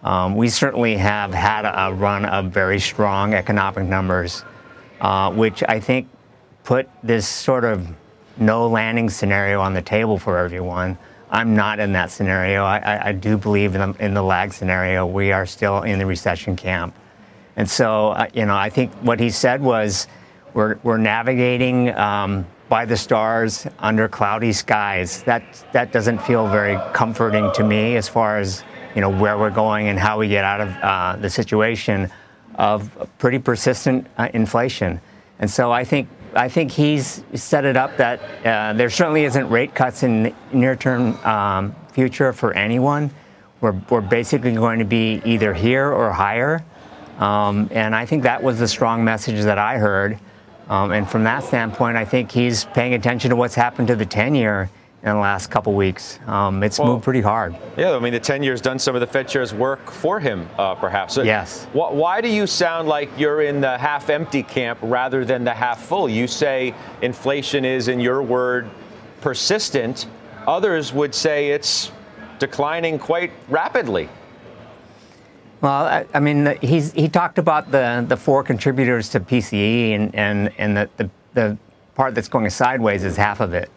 [0.04, 4.44] Um, we certainly have had a run of very strong economic numbers,
[5.00, 6.10] uh, which I think
[6.64, 7.88] put this sort of
[8.38, 10.98] no landing scenario on the table for everyone.
[11.30, 12.64] I'm not in that scenario.
[12.64, 15.06] I, I, I do believe in the, in the lag scenario.
[15.06, 16.94] We are still in the recession camp.
[17.56, 20.08] And so, uh, you know, I think what he said was
[20.54, 25.24] we're, we're navigating um, by the stars under cloudy skies.
[25.24, 28.64] That, that doesn't feel very comforting to me as far as,
[28.96, 32.10] you know, where we're going and how we get out of uh, the situation
[32.56, 35.00] of pretty persistent uh, inflation.
[35.40, 39.50] And so I think I think he's set it up that uh, there certainly isn't
[39.50, 43.10] rate cuts in near-term um, future for anyone.
[43.62, 46.64] We're, we're basically going to be either here or higher.
[47.18, 50.20] Um, and I think that was the strong message that I heard.
[50.70, 54.06] Um, and from that standpoint, I think he's paying attention to what's happened to the
[54.06, 54.70] 10 year
[55.04, 56.20] in the last couple weeks.
[56.28, 57.56] Um, it's Well- moved pretty hard.
[57.78, 60.50] Yeah, I mean, the 10 years done some of the Fed chair's work for him,
[60.58, 61.14] uh, perhaps.
[61.14, 61.66] So Yes.
[61.72, 65.54] wh- why do you sound like you're in the half empty camp rather than the
[65.54, 66.10] half full?
[66.10, 68.68] You say inflation is, in your word,
[69.22, 70.08] persistent.
[70.48, 71.92] Others would say it's
[72.40, 74.10] declining quite rapidly.
[75.60, 80.14] Well, I, I mean, he's, he talked about the, the four contributors to PCE, and,
[80.14, 81.58] and, and the, the, the
[81.96, 83.72] part that's going sideways is half of it.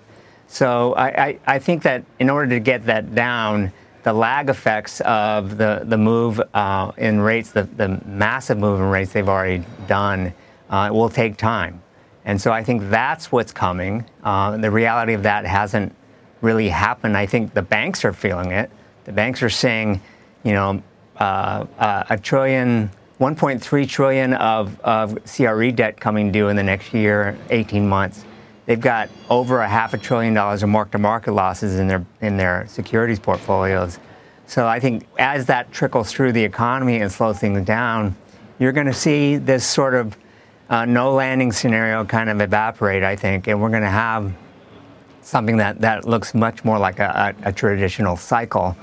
[0.47, 5.01] So I, I, I think that in order to get that down, the lag effects
[5.03, 9.65] of the, the move uh, in rates, the, the massive move in rates they've already
[9.87, 10.35] done,
[10.69, 11.83] uh, will take time.
[12.25, 14.05] And so I think that's what's coming.
[14.23, 15.95] Uh, the reality of that hasn't
[16.43, 17.17] really happened.
[17.17, 18.71] I think the banks are feeling it.
[19.05, 20.01] The banks are saying,
[20.43, 20.83] you know,
[21.21, 27.89] a trillion, 1.3 trillion of, of CRE debt coming due in the next year, 18
[27.89, 28.25] months.
[28.67, 32.67] They've got over a half a trillion dollars of mark-to-market losses in their in their
[32.69, 33.99] securities portfolios.
[34.47, 38.15] So I think as that trickles through the economy and slows things down,
[38.59, 40.17] you're going to see this sort of
[40.69, 43.03] uh, no landing scenario kind of evaporate.
[43.03, 44.33] I think, and we're going to have
[45.23, 48.77] something that, that looks much more like a, a, a traditional cycle.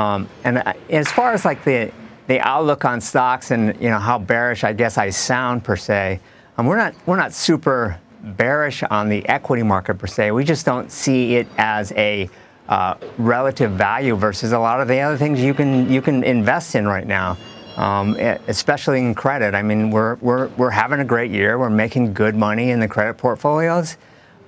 [0.00, 1.92] Um, and as far as like the
[2.26, 6.20] the outlook on stocks and you know how bearish I guess I sound per se,
[6.56, 10.30] um, we're not we're not super bearish on the equity market per se.
[10.30, 12.30] We just don't see it as a
[12.68, 16.74] uh, relative value versus a lot of the other things you can you can invest
[16.74, 17.36] in right now.
[17.76, 18.14] Um,
[18.48, 19.54] especially in credit.
[19.54, 21.58] I mean, we're, we're, we're having a great year.
[21.58, 23.96] We're making good money in the credit portfolios.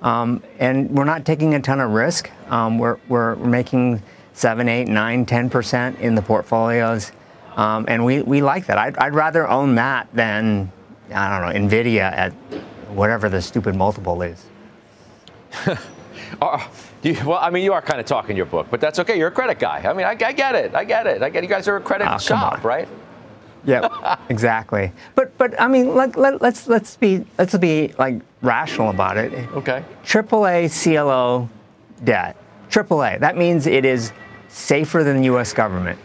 [0.03, 2.29] Um, and we're not taking a ton of risk.
[2.49, 7.11] Um, we're, we're making 7, 8, 9, 10% in the portfolios.
[7.55, 8.77] Um, and we, we like that.
[8.77, 10.71] I'd, I'd rather own that than,
[11.13, 12.31] I don't know, NVIDIA at
[12.89, 14.45] whatever the stupid multiple is.
[16.41, 16.59] Uh,
[17.03, 19.17] you, well, I mean, you are kind of talking your book, but that's okay.
[19.17, 19.83] You're a credit guy.
[19.87, 20.73] I mean, I, I get it.
[20.73, 21.21] I get it.
[21.21, 21.43] I get.
[21.43, 22.87] You guys are a credit Oh, shop, right?
[23.65, 24.91] Yeah, exactly.
[25.15, 29.31] But but I mean, let, let, let's let's be let's be like rational about it.
[29.51, 29.83] Okay.
[30.03, 31.49] AAA CLO
[32.03, 32.35] debt.
[32.69, 33.19] AAA.
[33.19, 34.11] That means it is
[34.53, 35.51] safer than the U.S.
[35.51, 35.99] government.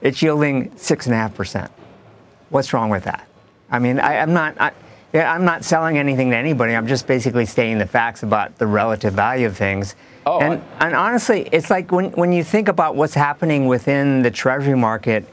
[0.00, 1.70] It's yielding six and a half percent.
[2.48, 3.26] What's wrong with that?
[3.70, 4.60] I mean, I, I'm not.
[4.60, 4.72] I,
[5.12, 6.74] yeah, I'm not selling anything to anybody.
[6.74, 9.94] I'm just basically stating the facts about the relative value of things.
[10.24, 14.30] Oh, and, and honestly, it's like when, when you think about what's happening within the
[14.30, 15.26] Treasury market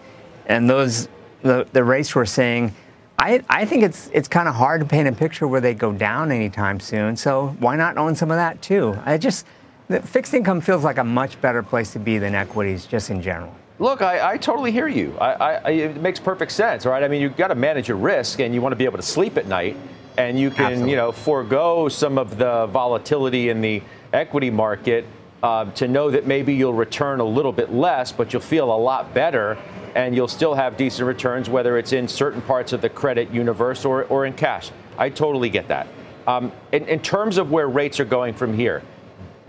[0.47, 1.07] and those
[1.43, 2.75] the, the rates we're seeing,
[3.17, 5.93] I, I think it's it's kind of hard to paint a picture where they go
[5.93, 7.15] down anytime soon.
[7.15, 8.97] So why not own some of that too?
[9.05, 9.45] I just
[9.89, 13.21] the fixed income feels like a much better place to be than equities, just in
[13.21, 13.54] general.
[13.80, 15.17] Look, I, I totally hear you.
[15.19, 17.04] I, I, it makes perfect sense, right?
[17.04, 19.04] I mean, you've got to manage your risk, and you want to be able to
[19.04, 19.75] sleep at night,
[20.17, 20.91] and you can, Absolutely.
[20.91, 23.82] you know, forego some of the volatility in the
[24.13, 25.06] equity market
[25.41, 28.78] uh, to know that maybe you'll return a little bit less, but you'll feel a
[28.78, 29.58] lot better,
[29.95, 33.86] and you'll still have decent returns, whether it's in certain parts of the credit universe
[33.86, 34.71] or, or in cash.
[34.99, 35.88] I totally get that.
[36.28, 38.84] Um, in, in terms of where rates are going from here,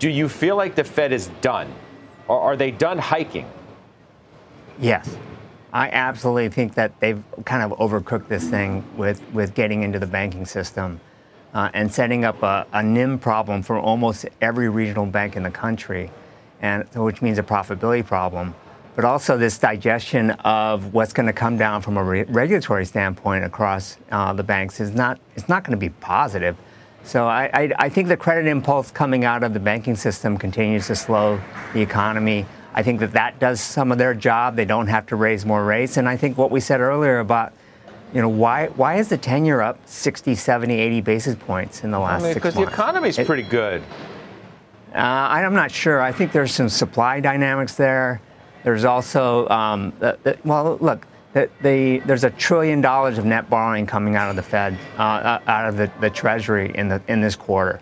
[0.00, 1.72] do you feel like the Fed is done?
[2.26, 3.46] Or are they done hiking?
[4.80, 5.16] Yes.
[5.72, 10.06] I absolutely think that they've kind of overcooked this thing with, with getting into the
[10.06, 11.00] banking system
[11.54, 15.50] uh, and setting up a, a NIM problem for almost every regional bank in the
[15.50, 16.10] country,
[16.60, 18.54] and which means a profitability problem.
[18.96, 23.44] but also this digestion of what's going to come down from a re- regulatory standpoint
[23.44, 26.56] across uh, the banks is not it's not going to be positive.
[27.04, 30.86] So I, I, I, think the credit impulse coming out of the banking system continues
[30.88, 31.40] to slow
[31.72, 32.46] the economy.
[32.74, 34.54] I think that that does some of their job.
[34.54, 35.96] They don't have to raise more rates.
[35.96, 37.52] And I think what we said earlier about
[38.12, 41.98] you know, why why is the 10-year up 60, 70, 80 basis points in the
[41.98, 42.56] last I mean, six months?
[42.56, 43.82] Because the economy's it, pretty good.
[44.92, 46.00] Uh, I'm not sure.
[46.00, 48.20] I think there's some supply dynamics there.
[48.64, 53.48] There's also, um, the, the, well, look, the, the, there's a trillion dollars of net
[53.48, 57.00] borrowing coming out of the Fed, uh, uh out of the, the Treasury in, the,
[57.08, 57.80] in this quarter.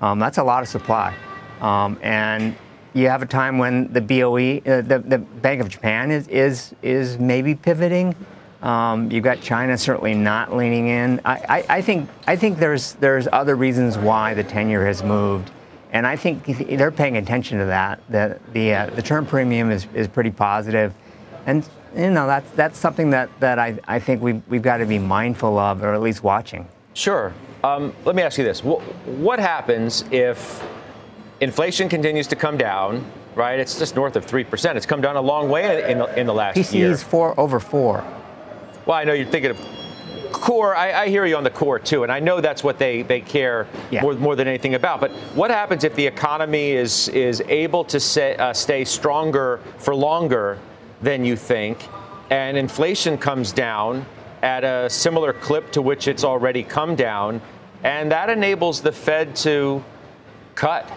[0.00, 1.14] Um, that's a lot of supply.
[1.60, 2.56] Um, and
[2.94, 6.74] you have a time when the BOJ, uh, the, the Bank of Japan, is, is,
[6.82, 8.14] is maybe pivoting.
[8.62, 11.20] Um, you've got China certainly not leaning in.
[11.24, 15.50] I, I, I, think, I think there's, there's other reasons why the 10-year has moved.
[15.92, 16.44] And I think
[16.76, 18.00] they're paying attention to that.
[18.08, 20.94] The, the, uh, the term premium is, is pretty positive.
[21.44, 24.86] And you know, that's, that's something that, that I, I think we've, we've got to
[24.86, 26.68] be mindful of, or at least watching.
[26.94, 27.32] Sure.
[27.62, 28.64] Um, let me ask you this.
[28.64, 30.62] What, what happens if
[31.40, 33.58] inflation continues to come down, right?
[33.58, 34.76] It's just north of 3%.
[34.76, 36.90] It's come down a long way in, the, in the last PCE year.
[36.90, 38.04] is four over four.
[38.86, 39.58] Well, I know you're thinking of
[40.32, 40.76] core.
[40.76, 43.20] I, I, hear you on the core too, and I know that's what they, they
[43.20, 44.02] care yeah.
[44.02, 45.00] more, more than anything about.
[45.00, 49.94] But what happens if the economy is is able to say, uh, stay stronger for
[49.94, 50.58] longer
[51.02, 51.78] than you think,
[52.30, 54.06] and inflation comes down
[54.42, 57.40] at a similar clip to which it's already come down,
[57.82, 59.84] and that enables the Fed to
[60.54, 60.90] cut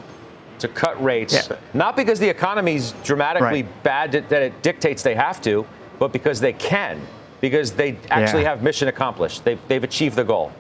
[0.60, 1.58] to cut rates, yeah.
[1.74, 3.84] not because the economy's dramatically right.
[3.84, 5.66] bad that it dictates they have to,
[6.00, 7.02] but because they can
[7.42, 8.50] because they actually yeah.
[8.50, 9.44] have mission accomplished.
[9.44, 10.52] They've, they've achieved the goal.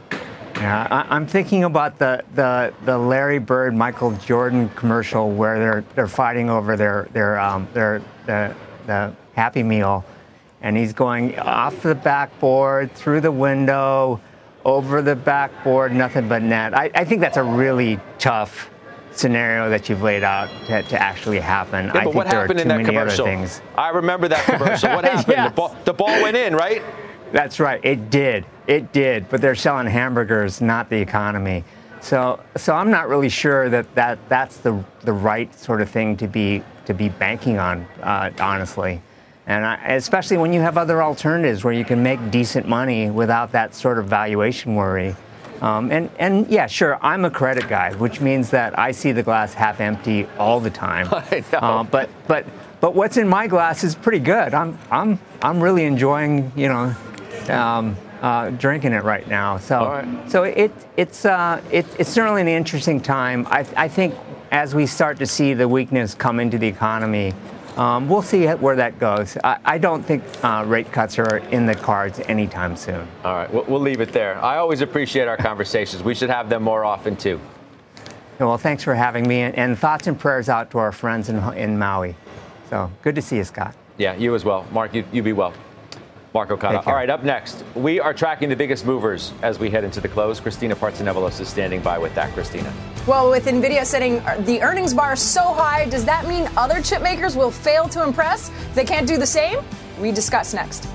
[0.55, 5.85] Yeah, I, am thinking about the, the, the Larry Bird, Michael Jordan commercial where they're
[5.95, 8.53] they're fighting over their their um, their the,
[8.85, 10.03] the Happy Meal,
[10.61, 14.19] and he's going off the backboard through the window,
[14.65, 16.73] over the backboard, nothing but net.
[16.73, 18.69] I, I think that's a really tough
[19.13, 21.85] scenario that you've laid out to, to actually happen.
[21.85, 23.27] Yeah, but what happened in that commercial?
[23.77, 24.89] I remember that commercial.
[24.89, 25.25] What happened?
[25.29, 25.51] yes.
[25.51, 26.83] the, ball, the ball went in, right?
[27.31, 27.79] That's right.
[27.81, 28.45] It did.
[28.67, 29.29] It did.
[29.29, 31.63] But they're selling hamburgers, not the economy.
[32.01, 36.17] So, so I'm not really sure that, that that's the, the right sort of thing
[36.17, 38.99] to be to be banking on, uh, honestly.
[39.49, 43.51] And I, especially when you have other alternatives where you can make decent money without
[43.53, 45.15] that sort of valuation worry.
[45.59, 49.23] Um, and, and yeah, sure, I'm a credit guy, which means that I see the
[49.23, 51.09] glass half empty all the time.
[51.51, 52.45] Uh, but, but,
[52.79, 54.53] but what's in my glass is pretty good.
[54.53, 56.95] I'm, I'm, I'm really enjoying, you know,
[57.49, 59.57] um, uh, drinking it right now.
[59.57, 60.31] So, right.
[60.31, 63.47] so it, it's, uh, it, it's certainly an interesting time.
[63.47, 64.15] I, I think
[64.51, 67.33] as we start to see the weakness come into the economy,
[67.79, 69.37] um, we'll see where that goes.
[69.43, 73.07] I, I don't think uh, rate cuts are in the cards anytime soon.
[73.23, 74.37] All right, we'll, we'll leave it there.
[74.43, 76.03] I always appreciate our conversations.
[76.03, 77.39] We should have them more often, too.
[78.37, 81.37] Well, thanks for having me, and, and thoughts and prayers out to our friends in,
[81.53, 82.15] in Maui.
[82.69, 83.75] So good to see you, Scott.
[83.97, 84.65] Yeah, you as well.
[84.71, 85.53] Mark, you, you be well.
[86.33, 86.81] Mark Okada.
[86.85, 90.07] All right, up next, we are tracking the biggest movers as we head into the
[90.07, 90.39] close.
[90.39, 92.31] Christina Partsinevelos is standing by with that.
[92.33, 92.71] Christina.
[93.07, 97.35] Well, with Nvidia setting the earnings bar so high, does that mean other chip makers
[97.35, 98.51] will fail to impress?
[98.75, 99.59] They can't do the same?
[99.99, 100.87] We discuss next.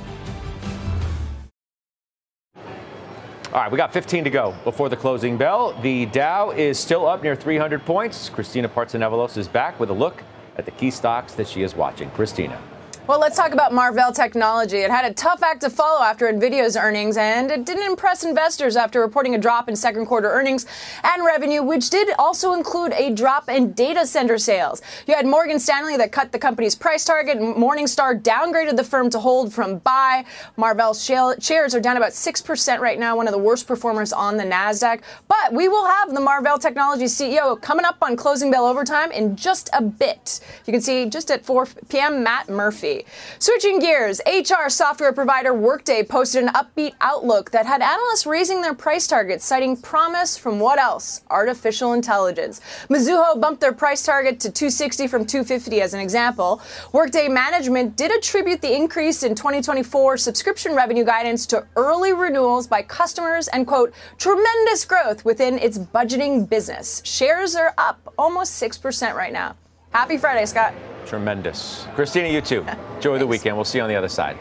[3.52, 5.78] All right, we got 15 to go before the closing bell.
[5.80, 8.28] The Dow is still up near 300 points.
[8.28, 10.22] Christina Partsinevelos is back with a look
[10.56, 12.10] at the key stocks that she is watching.
[12.10, 12.60] Christina.
[13.06, 14.78] Well, let's talk about Marvell Technology.
[14.78, 18.76] It had a tough act to follow after Nvidia's earnings, and it didn't impress investors
[18.76, 20.64] after reporting a drop in second quarter earnings
[21.02, 24.80] and revenue, which did also include a drop in data center sales.
[25.06, 27.36] You had Morgan Stanley that cut the company's price target.
[27.36, 30.24] Morningstar downgraded the firm to hold from buy.
[30.56, 34.44] Marvell's shares are down about 6% right now, one of the worst performers on the
[34.44, 35.02] NASDAQ.
[35.28, 39.36] But we will have the Marvell Technology CEO coming up on closing bell overtime in
[39.36, 40.40] just a bit.
[40.64, 42.93] You can see just at 4 p.m., Matt Murphy.
[43.38, 48.74] Switching gears, HR software provider Workday posted an upbeat outlook that had analysts raising their
[48.74, 51.22] price targets, citing promise from what else?
[51.30, 52.60] Artificial intelligence.
[52.88, 56.60] Mizuho bumped their price target to 260 from 250 as an example.
[56.92, 62.82] Workday management did attribute the increase in 2024 subscription revenue guidance to early renewals by
[62.82, 67.02] customers and quote, tremendous growth within its budgeting business.
[67.04, 69.56] Shares are up almost 6% right now.
[69.94, 70.74] Happy Friday, Scott.
[71.06, 71.86] Tremendous.
[71.94, 72.66] Christina, you too.
[72.96, 73.56] Enjoy the weekend.
[73.56, 74.36] We'll see you on the other side.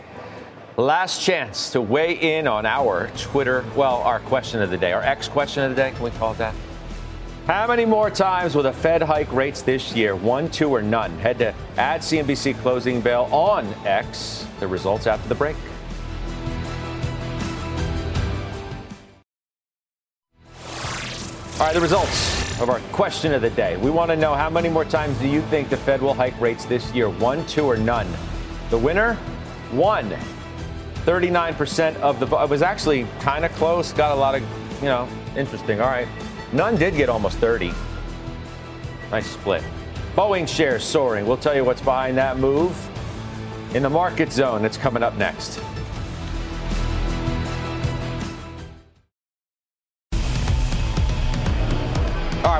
[0.78, 5.04] Last chance to weigh in on our Twitter, well, our question of the day, our
[5.04, 5.91] X question of the day.
[5.91, 6.56] Can we call it that?
[7.45, 10.16] How many more times will the Fed hike rates this year?
[10.16, 11.16] One, two, or none?
[11.20, 14.47] Head to add CNBC closing bell on X.
[14.60, 15.56] The results after the break.
[21.60, 23.78] All right, the results of our question of the day.
[23.78, 26.39] We want to know how many more times do you think the Fed will hike
[26.39, 27.10] rates this year?
[27.10, 28.08] One, two, or none?
[28.70, 29.16] The winner?
[29.72, 30.16] One.
[31.06, 32.26] 39% of the.
[32.38, 33.91] It was actually kind of close.
[33.91, 34.41] Got a lot of,
[34.82, 35.82] you know, interesting.
[35.82, 36.08] All right.
[36.54, 37.74] None did get almost 30.
[39.12, 39.64] Nice split.
[40.16, 41.26] Boeing shares soaring.
[41.26, 42.76] We'll tell you what's behind that move
[43.76, 44.64] in the market zone.
[44.64, 45.60] It's coming up next.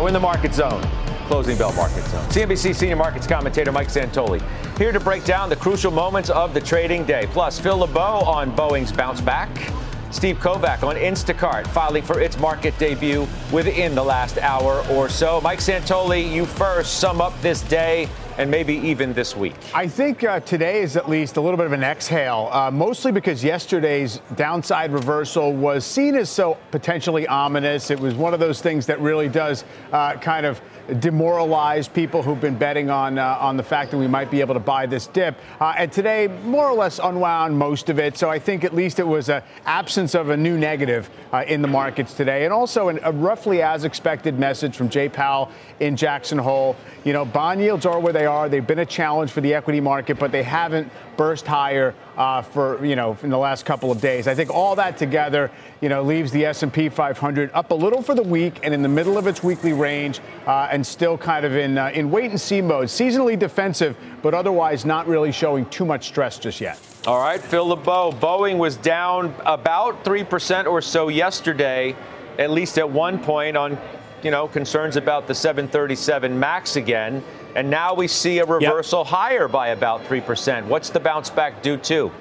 [0.03, 0.81] We're in the market zone.
[1.27, 2.27] Closing bell market zone.
[2.27, 4.43] CNBC senior markets commentator Mike Santoli
[4.77, 7.25] here to break down the crucial moments of the trading day.
[7.31, 9.49] Plus, Phil LeBeau on Boeing's bounce back.
[10.11, 15.39] Steve Kovach on Instacart filing for its market debut within the last hour or so.
[15.39, 19.55] Mike Santoli, you first sum up this day and maybe even this week?
[19.73, 23.11] I think uh, today is at least a little bit of an exhale, uh, mostly
[23.11, 27.91] because yesterday's downside reversal was seen as so potentially ominous.
[27.91, 32.41] It was one of those things that really does uh, kind of demoralize people who've
[32.41, 35.07] been betting on uh, on the fact that we might be able to buy this
[35.07, 35.36] dip.
[35.59, 38.17] Uh, and today, more or less unwound most of it.
[38.17, 41.61] So I think at least it was an absence of a new negative uh, in
[41.61, 45.95] the markets today, and also an, a roughly as expected message from Jay Powell in
[45.95, 46.75] Jackson Hole.
[47.03, 48.49] You know, bond yields are where they are.
[48.49, 52.84] They've been a challenge for the equity market, but they haven't burst higher uh, for
[52.86, 54.28] you know in the last couple of days.
[54.28, 55.51] I think all that together,
[55.82, 58.89] you know, leaves the S&P 500 up a little for the week and in the
[58.89, 62.39] middle of its weekly range, uh, and still kind of in uh, in wait and
[62.39, 66.80] see mode, seasonally defensive, but otherwise not really showing too much stress just yet.
[67.05, 68.14] All right, Phil LeBeau.
[68.14, 71.95] Boeing was down about three percent or so yesterday,
[72.38, 73.78] at least at one point on
[74.24, 77.24] you know concerns about the 737 Max again.
[77.55, 79.07] And now we see a reversal yep.
[79.07, 80.65] higher by about 3%.
[80.65, 82.11] What's the bounce back due to?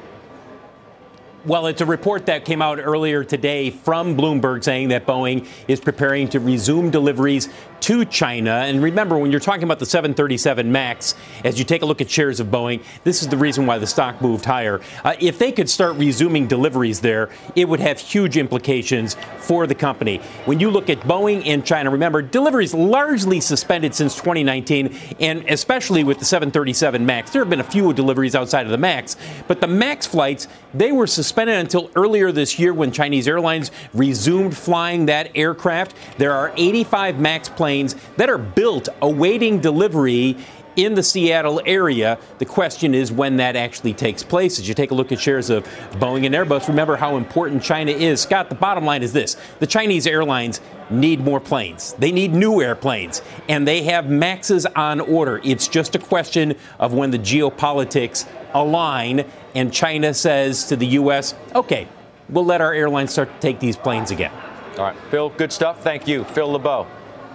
[1.44, 5.80] Well, it's a report that came out earlier today from Bloomberg saying that Boeing is
[5.80, 7.48] preparing to resume deliveries
[7.82, 8.50] to China.
[8.50, 12.08] And remember, when you're talking about the 737 MAX, as you take a look at
[12.08, 14.80] shares of Boeing, this is the reason why the stock moved higher.
[15.04, 19.74] Uh, if they could start resuming deliveries there, it would have huge implications for the
[19.74, 20.18] company.
[20.44, 26.04] When you look at Boeing in China, remember, deliveries largely suspended since 2019, and especially
[26.04, 27.32] with the 737 MAX.
[27.32, 29.16] There have been a few deliveries outside of the MAX,
[29.48, 34.56] but the MAX flights, they were suspended until earlier this year when Chinese airlines resumed
[34.56, 35.96] flying that aircraft.
[36.18, 37.71] There are 85 MAX planes
[38.16, 40.36] that are built awaiting delivery
[40.76, 42.18] in the Seattle area.
[42.38, 44.58] The question is when that actually takes place.
[44.58, 47.92] As you take a look at shares of Boeing and Airbus, remember how important China
[47.92, 48.20] is.
[48.20, 50.60] Scott, the bottom line is this the Chinese airlines
[50.90, 51.94] need more planes.
[51.94, 55.40] They need new airplanes, and they have Maxes on order.
[55.44, 61.34] It's just a question of when the geopolitics align, and China says to the U.S.,
[61.54, 61.88] okay,
[62.28, 64.32] we'll let our airlines start to take these planes again.
[64.78, 65.82] All right, Phil, good stuff.
[65.82, 66.24] Thank you.
[66.24, 66.86] Phil LeBeau.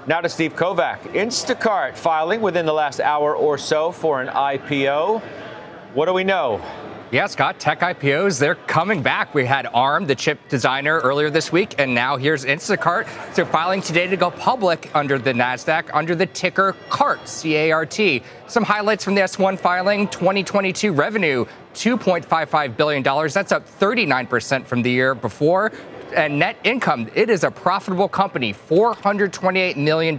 [0.07, 1.01] Now to Steve Kovach.
[1.13, 5.21] Instacart filing within the last hour or so for an IPO.
[5.93, 6.61] What do we know?
[7.11, 9.35] Yeah, Scott, tech IPOs, they're coming back.
[9.35, 13.35] We had ARM, the chip designer, earlier this week, and now here's Instacart.
[13.35, 17.71] They're filing today to go public under the NASDAQ under the ticker CART, C A
[17.71, 18.23] R T.
[18.47, 23.03] Some highlights from the S1 filing 2022 revenue, $2.55 billion.
[23.03, 25.73] That's up 39% from the year before
[26.13, 30.17] and net income, it is a profitable company, $428 million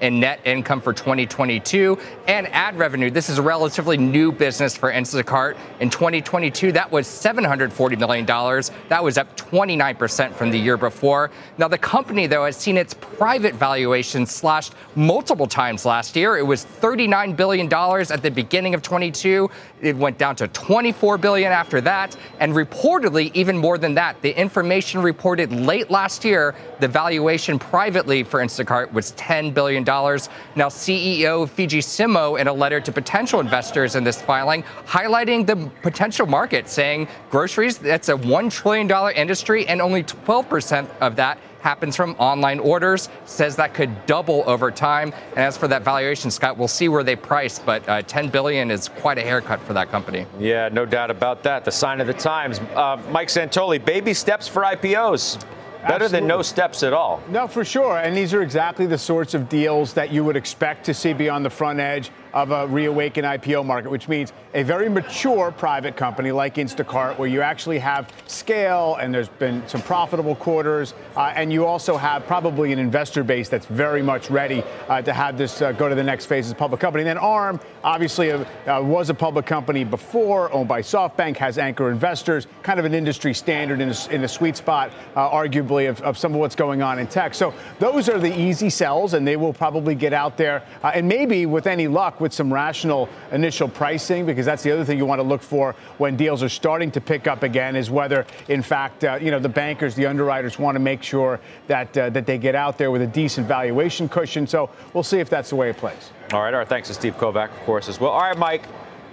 [0.00, 1.98] in net income for 2022.
[2.28, 5.56] And ad revenue, this is a relatively new business for Instacart.
[5.80, 8.26] In 2022, that was $740 million.
[8.26, 11.30] That was up 29% from the year before.
[11.58, 16.36] Now, the company, though, has seen its private valuation slashed multiple times last year.
[16.36, 19.50] It was $39 billion at the beginning of 22.
[19.80, 24.20] It went down to 24 billion after that, and reportedly even more than that.
[24.22, 29.85] The information reported late last year, the valuation privately for Instacart was 10 billion dollars.
[29.86, 35.70] Now, CEO Fidji Simo, in a letter to potential investors in this filing, highlighting the
[35.82, 41.16] potential market, saying groceries that's a one trillion dollar industry, and only 12 percent of
[41.16, 43.08] that happens from online orders.
[43.24, 45.12] Says that could double over time.
[45.30, 48.70] And as for that valuation, Scott, we'll see where they price, but uh, 10 billion
[48.70, 50.26] is quite a haircut for that company.
[50.38, 51.64] Yeah, no doubt about that.
[51.64, 52.60] The sign of the times.
[52.60, 55.44] Uh, Mike Santoli, baby steps for IPOs.
[55.86, 56.20] Better Absolutely.
[56.20, 57.22] than no steps at all.
[57.28, 57.98] No, for sure.
[57.98, 61.28] And these are exactly the sorts of deals that you would expect to see be
[61.28, 65.96] on the front edge of a reawakened IPO market, which means a very mature private
[65.96, 71.32] company like Instacart, where you actually have scale and there's been some profitable quarters, uh,
[71.34, 75.38] and you also have probably an investor base that's very much ready uh, to have
[75.38, 77.00] this uh, go to the next phase as a public company.
[77.00, 81.56] And then ARM, obviously, uh, uh, was a public company before, owned by SoftBank, has
[81.56, 85.88] anchor investors, kind of an industry standard in the, in the sweet spot, uh, arguably,
[85.88, 87.32] of, of, some of what's going on in tech.
[87.32, 91.46] So those are the easy sells, and they will probably get out there, and maybe
[91.46, 95.20] with any luck, with some rational initial pricing, because that's the other thing you want
[95.20, 99.04] to look for when deals are starting to pick up again, is whether, in fact,
[99.22, 102.78] you know, the bankers, the underwriters want to make sure that that they get out
[102.78, 104.44] there with a decent valuation cushion.
[104.44, 106.10] So we'll see if that's the way it plays.
[106.32, 106.52] All right.
[106.52, 108.10] Our thanks to Steve Kovach, of course, as well.
[108.10, 108.64] All right, Mike.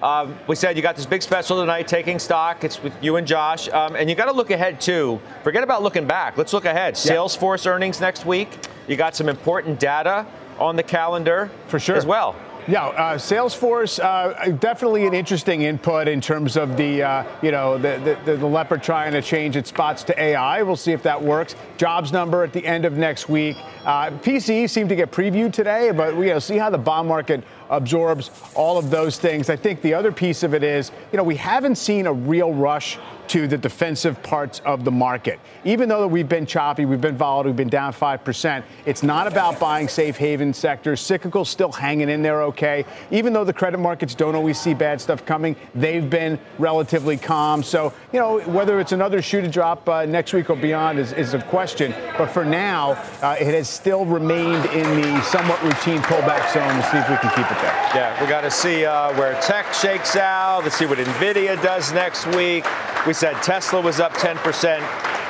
[0.02, 2.64] Um, we said you got this big special tonight, taking stock.
[2.64, 5.22] It's with you and Josh, um, and you got to look ahead too.
[5.44, 6.36] Forget about looking back.
[6.36, 6.96] Let's look ahead.
[6.96, 7.14] Yeah.
[7.14, 8.50] Salesforce earnings next week.
[8.88, 10.26] You got some important data
[10.60, 12.36] on the calendar for sure as well.
[12.66, 17.78] Yeah, uh, Salesforce uh, definitely an interesting input in terms of the uh, you know
[17.78, 20.64] the, the, the leopard trying to change its spots to AI.
[20.64, 21.56] We'll see if that works.
[21.76, 23.58] Jobs number at the end of next week.
[23.84, 27.10] Uh, PCE seemed to get previewed today, but we you know, see how the bond
[27.10, 27.44] market
[27.78, 29.50] absorbs all of those things.
[29.50, 32.54] I think the other piece of it is, you know, we haven't seen a real
[32.54, 32.98] rush
[33.28, 35.40] to the defensive parts of the market.
[35.64, 39.60] Even though we've been choppy, we've been volatile, we've been down 5%, it's not about
[39.60, 41.02] buying safe haven sectors.
[41.02, 42.86] Cyclical still hanging in there okay.
[43.12, 47.64] Even though the credit markets don't always see bad stuff coming, they've been relatively calm.
[47.64, 51.14] So, you know, whether it's another shoe to drop uh, next week or beyond is,
[51.14, 51.96] is, a question.
[52.16, 52.92] But for now,
[53.24, 56.68] uh, it has still remained in the somewhat routine pullback zone.
[56.76, 57.63] We'll see if we can keep it
[57.96, 60.64] Yeah, we got to see uh, where tech shakes out.
[60.64, 62.66] Let's see what NVIDIA does next week.
[63.08, 64.40] We said Tesla was up 10%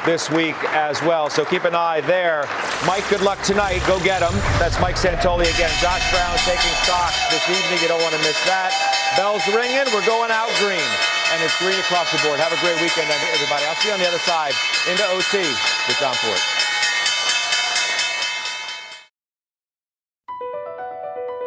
[0.06, 1.30] this week as well.
[1.30, 2.46] So keep an eye there.
[2.86, 3.82] Mike, good luck tonight.
[3.88, 4.34] Go get them.
[4.60, 5.72] That's Mike Santoli again.
[5.80, 7.80] Josh Brown taking stocks this evening.
[7.82, 8.76] You don't want to miss that.
[9.16, 9.88] Bells ringing.
[9.96, 10.92] We're going out green.
[11.34, 12.40] And it's green across the board.
[12.40, 13.66] Have a great weekend, everybody.
[13.66, 14.54] I'll see you on the other side
[14.90, 15.40] into OT
[15.88, 16.63] with Jon Fortt.